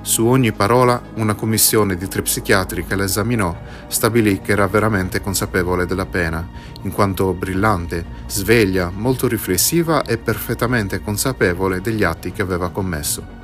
Su 0.02 0.26
ogni 0.26 0.52
parola 0.52 1.00
una 1.14 1.34
commissione 1.34 1.96
di 1.96 2.08
tre 2.08 2.22
psichiatri 2.22 2.86
che 2.86 2.96
la 2.96 3.04
esaminò 3.04 3.54
stabilì 3.88 4.40
che 4.40 4.52
era 4.52 4.66
veramente 4.66 5.20
consapevole 5.20 5.86
della 5.86 6.06
pena, 6.06 6.46
in 6.82 6.92
quanto 6.92 7.34
brillante, 7.34 8.04
sveglia, 8.26 8.90
molto 8.94 9.28
riflessiva 9.28 10.02
e 10.04 10.16
perfettamente 10.16 11.00
consapevole 11.00 11.80
degli 11.80 12.04
atti 12.04 12.32
che 12.32 12.42
aveva 12.42 12.70
commesso. 12.70 13.37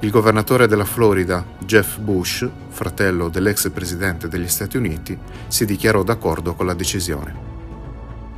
Il 0.00 0.10
governatore 0.10 0.68
della 0.68 0.84
Florida, 0.84 1.44
Jeff 1.58 1.98
Bush, 1.98 2.48
fratello 2.68 3.28
dell'ex 3.28 3.68
presidente 3.70 4.28
degli 4.28 4.46
Stati 4.46 4.76
Uniti, 4.76 5.18
si 5.48 5.64
dichiarò 5.64 6.04
d'accordo 6.04 6.54
con 6.54 6.66
la 6.66 6.74
decisione. 6.74 7.34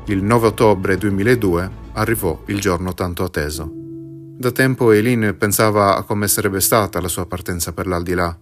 Il 0.07 0.23
9 0.23 0.47
ottobre 0.47 0.97
2002 0.97 1.71
arrivò 1.93 2.43
il 2.47 2.61
giorno 2.61 2.95
tanto 2.95 3.25
atteso. 3.25 3.71
Da 3.75 4.51
tempo 4.53 4.91
Eileen 4.91 5.37
pensava 5.37 5.99
a 5.99 6.03
come 6.03 6.29
sarebbe 6.29 6.61
stata 6.61 6.99
la 6.99 7.09
sua 7.09 7.27
partenza 7.27 7.75
per 7.75 7.87
l'aldilà, 7.87 8.39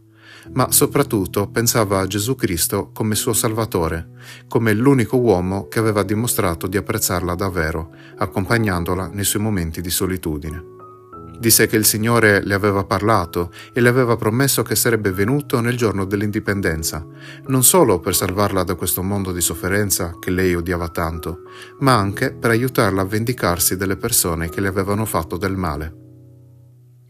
ma 0.52 0.70
soprattutto 0.70 1.48
pensava 1.48 1.98
a 1.98 2.07
Gesù 2.07 2.37
Cristo 2.37 2.90
come 2.94 3.16
suo 3.16 3.33
Salvatore, 3.33 4.11
come 4.46 4.72
l'unico 4.72 5.18
uomo 5.18 5.66
che 5.66 5.81
aveva 5.81 6.04
dimostrato 6.04 6.68
di 6.68 6.76
apprezzarla 6.76 7.35
davvero, 7.35 7.90
accompagnandola 8.16 9.11
nei 9.12 9.24
suoi 9.24 9.42
momenti 9.42 9.81
di 9.81 9.90
solitudine. 9.90 10.76
Disse 11.38 11.68
che 11.68 11.77
il 11.77 11.85
Signore 11.85 12.42
le 12.44 12.55
aveva 12.55 12.83
parlato 12.85 13.53
e 13.72 13.81
le 13.81 13.88
aveva 13.88 14.16
promesso 14.16 14.62
che 14.62 14.74
sarebbe 14.74 15.12
venuto 15.12 15.61
nel 15.61 15.77
giorno 15.77 16.05
dell'indipendenza, 16.05 17.07
non 17.46 17.62
solo 17.62 18.01
per 18.01 18.16
salvarla 18.16 18.64
da 18.64 18.74
questo 18.74 19.03
mondo 19.03 19.31
di 19.31 19.40
sofferenza 19.40 20.16
che 20.18 20.31
lei 20.31 20.55
odiava 20.57 20.88
tanto, 20.88 21.42
ma 21.79 21.94
anche 21.94 22.33
per 22.35 22.51
aiutarla 22.51 23.03
a 23.03 23.07
vendicarsi 23.07 23.77
delle 23.77 23.96
persone 23.96 24.48
che 24.48 24.61
le 24.61 24.68
avevano 24.68 25.05
fatto 25.05 25.37
del 25.37 25.57
male. 25.57 26.07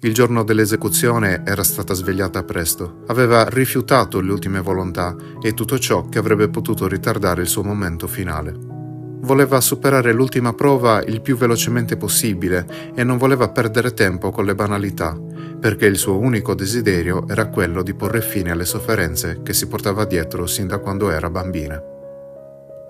Il 0.01 0.15
giorno 0.15 0.45
dell'esecuzione 0.45 1.43
era 1.45 1.65
stata 1.65 1.95
svegliata 1.95 2.45
presto, 2.45 3.03
aveva 3.07 3.49
rifiutato 3.49 4.21
le 4.21 4.31
ultime 4.31 4.61
volontà 4.61 5.17
e 5.41 5.55
tutto 5.55 5.79
ciò 5.79 6.09
che 6.09 6.19
avrebbe 6.19 6.51
potuto 6.51 6.87
ritardare 6.87 7.41
il 7.41 7.49
suo 7.49 7.65
momento 7.65 8.07
finale. 8.07 8.78
Voleva 9.21 9.61
superare 9.61 10.13
l'ultima 10.13 10.53
prova 10.53 11.03
il 11.03 11.21
più 11.21 11.37
velocemente 11.37 11.97
possibile 11.97 12.93
e 12.95 13.05
non 13.05 13.19
voleva 13.19 13.49
perdere 13.51 13.93
tempo 13.93 14.31
con 14.31 14.45
le 14.45 14.55
banalità, 14.55 15.19
perché 15.61 15.87
il 15.87 15.99
suo 15.99 16.19
unico 16.19 16.55
desiderio 16.55 17.27
era 17.29 17.49
quello 17.49 17.83
di 17.83 17.95
porre 17.95 18.23
fine 18.23 18.51
alle 18.51 18.65
sofferenze 18.65 19.41
che 19.43 19.53
si 19.53 19.67
portava 19.67 20.05
dietro 20.05 20.47
sin 20.47 20.67
da 20.67 20.79
quando 20.79 21.11
era 21.11 21.31
bambina. 21.31 21.83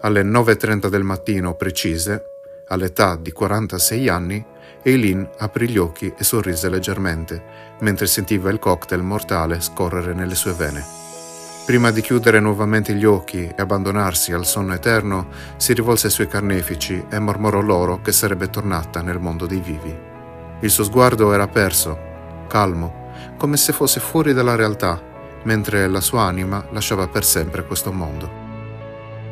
Alle 0.03 0.23
9.30 0.23 0.89
del 0.89 1.03
mattino 1.03 1.55
precise, 1.55 2.23
all'età 2.69 3.17
di 3.17 3.33
46 3.33 4.09
anni, 4.09 4.45
Eileen 4.83 5.29
aprì 5.39 5.69
gli 5.69 5.79
occhi 5.79 6.13
e 6.17 6.23
sorrise 6.23 6.69
leggermente, 6.69 7.43
mentre 7.81 8.07
sentiva 8.07 8.51
il 8.51 8.59
cocktail 8.59 9.03
mortale 9.03 9.61
scorrere 9.61 10.15
nelle 10.15 10.35
sue 10.35 10.53
vene. 10.53 10.98
Prima 11.69 11.91
di 11.91 12.01
chiudere 12.01 12.41
nuovamente 12.41 12.95
gli 12.95 13.05
occhi 13.05 13.45
e 13.45 13.55
abbandonarsi 13.59 14.33
al 14.33 14.47
sonno 14.47 14.73
eterno, 14.73 15.29
si 15.59 15.75
rivolse 15.75 16.07
ai 16.07 16.13
suoi 16.15 16.27
carnefici 16.27 17.05
e 17.11 17.19
mormorò 17.19 17.61
loro 17.61 18.01
che 18.01 18.11
sarebbe 18.11 18.49
tornata 18.49 19.03
nel 19.03 19.21
mondo 19.21 19.45
dei 19.45 19.61
vivi. 19.61 19.95
Il 20.61 20.71
suo 20.71 20.83
sguardo 20.83 21.31
era 21.31 21.47
perso, 21.47 21.99
calmo, 22.49 23.11
come 23.37 23.59
se 23.59 23.75
fosse 23.75 24.01
fuori 24.01 24.33
dalla 24.33 24.55
realtà, 24.55 24.99
mentre 25.43 25.87
la 25.89 26.01
sua 26.01 26.23
anima 26.23 26.67
lasciava 26.71 27.07
per 27.07 27.23
sempre 27.23 27.67
questo 27.67 27.93
mondo. 27.93 28.31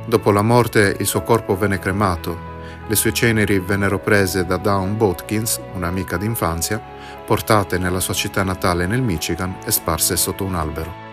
Dopo 0.04 0.30
la 0.30 0.42
morte 0.42 0.94
il 0.98 1.06
suo 1.06 1.22
corpo 1.22 1.56
venne 1.56 1.78
cremato, 1.78 2.38
le 2.86 2.96
sue 2.96 3.14
ceneri 3.14 3.60
vennero 3.60 3.98
prese 3.98 4.44
da 4.44 4.58
Dawn 4.58 4.98
Botkins, 4.98 5.58
un'amica 5.72 6.18
d'infanzia, 6.18 6.82
portate 7.24 7.78
nella 7.78 8.00
sua 8.00 8.12
città 8.12 8.42
natale 8.42 8.86
nel 8.86 9.00
Michigan 9.00 9.56
e 9.64 9.70
sparse 9.70 10.18
sotto 10.18 10.44
un 10.44 10.54
albero. 10.54 11.05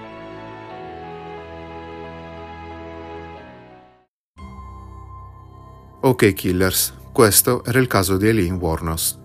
Ok 6.06 6.34
Killers, 6.34 6.94
questo 7.14 7.64
era 7.64 7.80
il 7.80 7.88
caso 7.88 8.18
di 8.18 8.28
Eileen 8.28 8.56
Warnos. 8.56 9.18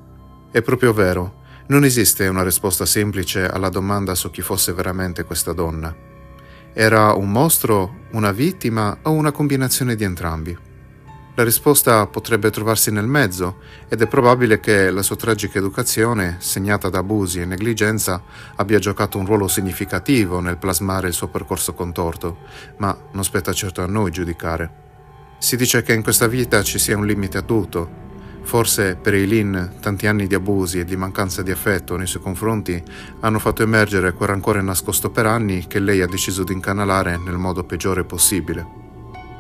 È 0.49 0.63
proprio 0.63 0.93
vero, 0.93 1.41
non 1.67 1.83
esiste 1.83 2.29
una 2.29 2.45
risposta 2.45 2.87
semplice 2.87 3.49
alla 3.49 3.69
domanda 3.69 4.15
su 4.15 4.31
chi 4.31 4.43
fosse 4.43 4.73
veramente 4.73 5.25
questa 5.25 5.53
donna. 5.53 5.93
Era 6.73 7.15
un 7.15 7.33
mostro, 7.33 8.05
una 8.13 8.31
vittima 8.31 8.97
o 9.03 9.11
una 9.11 9.33
combinazione 9.33 9.97
di 9.97 10.05
entrambi? 10.05 10.57
La 11.35 11.43
risposta 11.43 12.07
potrebbe 12.07 12.51
trovarsi 12.51 12.93
nel 12.93 13.09
mezzo 13.09 13.57
ed 13.89 14.01
è 14.01 14.07
probabile 14.07 14.61
che 14.61 14.93
la 14.93 15.03
sua 15.03 15.17
tragica 15.17 15.59
educazione, 15.59 16.37
segnata 16.39 16.89
da 16.89 17.01
abusi 17.01 17.41
e 17.41 17.45
negligenza, 17.45 18.23
abbia 18.55 18.79
giocato 18.79 19.19
un 19.19 19.27
ruolo 19.27 19.49
significativo 19.49 20.39
nel 20.39 20.59
plasmare 20.59 21.09
il 21.09 21.15
suo 21.15 21.27
percorso 21.27 21.75
contorto, 21.75 22.39
ma 22.77 22.97
non 23.11 23.25
spetta 23.25 23.53
certo 23.53 23.83
a 23.83 23.87
noi 23.87 24.13
giudicare. 24.13 24.87
Si 25.41 25.57
dice 25.57 25.83
che 25.83 25.93
in 25.93 26.03
questa 26.03 26.27
vita 26.27 26.65
ci 26.65 26.81
sia 26.81 26.97
un 26.97 27.07
limite 27.07 27.39
a 27.39 27.43
tutto. 27.43 28.07
Forse 28.43 28.97
per 28.97 29.15
Eileen 29.15 29.75
tanti 29.81 30.09
anni 30.09 30.27
di 30.27 30.35
abusi 30.35 30.81
e 30.81 30.85
di 30.85 30.97
mancanza 30.97 31.43
di 31.43 31.53
affetto 31.53 31.97
nei 31.97 32.09
suoi 32.09 32.23
confronti 32.23 32.83
hanno 33.21 33.39
fatto 33.39 33.63
emergere 33.63 34.15
quel 34.15 34.31
rancore 34.31 34.63
nascosto 34.63 35.11
per 35.11 35.27
anni 35.27 35.67
che 35.69 35.79
lei 35.79 36.01
ha 36.01 36.07
deciso 36.07 36.43
di 36.43 36.55
incanalare 36.55 37.19
nel 37.19 37.37
modo 37.37 37.63
peggiore 37.63 38.05
possibile. 38.05 38.67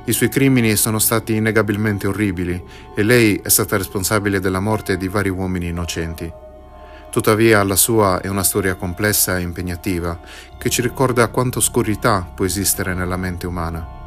I 0.05 0.13
suoi 0.13 0.29
crimini 0.29 0.77
sono 0.77 1.01
stati 1.01 1.35
innegabilmente 1.35 2.07
orribili 2.07 2.63
e 2.95 3.03
lei 3.03 3.41
è 3.43 3.49
stata 3.49 3.77
responsabile 3.77 4.39
della 4.41 4.61
morte 4.61 4.97
di 4.97 5.09
vari 5.09 5.31
uomini 5.31 5.67
innocenti. 5.67 6.31
Tuttavia 7.11 7.63
la 7.65 7.77
sua 7.77 8.21
è 8.21 8.29
una 8.29 8.45
storia 8.45 8.77
complessa 8.77 9.37
e 9.37 9.43
impegnativa 9.43 10.21
che 10.59 10.71
ci 10.71 10.81
ricorda 10.81 11.29
quanta 11.29 11.59
oscurità 11.59 12.31
può 12.35 12.45
esistere 12.45 12.95
nella 12.95 13.17
mente 13.17 13.47
umana. 13.47 13.98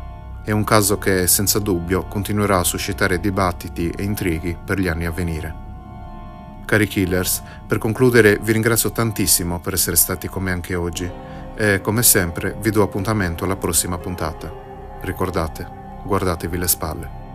È 0.44 0.50
un 0.50 0.64
caso 0.64 0.98
che 0.98 1.28
senza 1.28 1.60
dubbio 1.60 2.06
continuerà 2.08 2.58
a 2.58 2.64
suscitare 2.64 3.20
dibattiti 3.20 3.90
e 3.90 4.02
intrighi 4.02 4.58
per 4.64 4.80
gli 4.80 4.88
anni 4.88 5.06
a 5.06 5.12
venire. 5.12 5.54
Cari 6.66 6.88
killers, 6.88 7.44
per 7.68 7.78
concludere 7.78 8.40
vi 8.42 8.52
ringrazio 8.52 8.92
tantissimo 8.92 9.60
per 9.60 9.74
essere 9.74 9.96
stati 9.96 10.28
con 10.28 10.42
me 10.42 10.52
anche 10.52 10.74
oggi 10.74 11.10
e 11.56 11.80
come 11.82 12.02
sempre 12.02 12.56
vi 12.60 12.72
do 12.72 12.82
appuntamento 12.82 13.44
alla 13.44 13.56
prossima 13.56 14.00
puntata. 14.00 14.52
Ricordate, 15.02 15.68
guardatevi 16.04 16.58
le 16.58 16.68
spalle. 16.68 17.31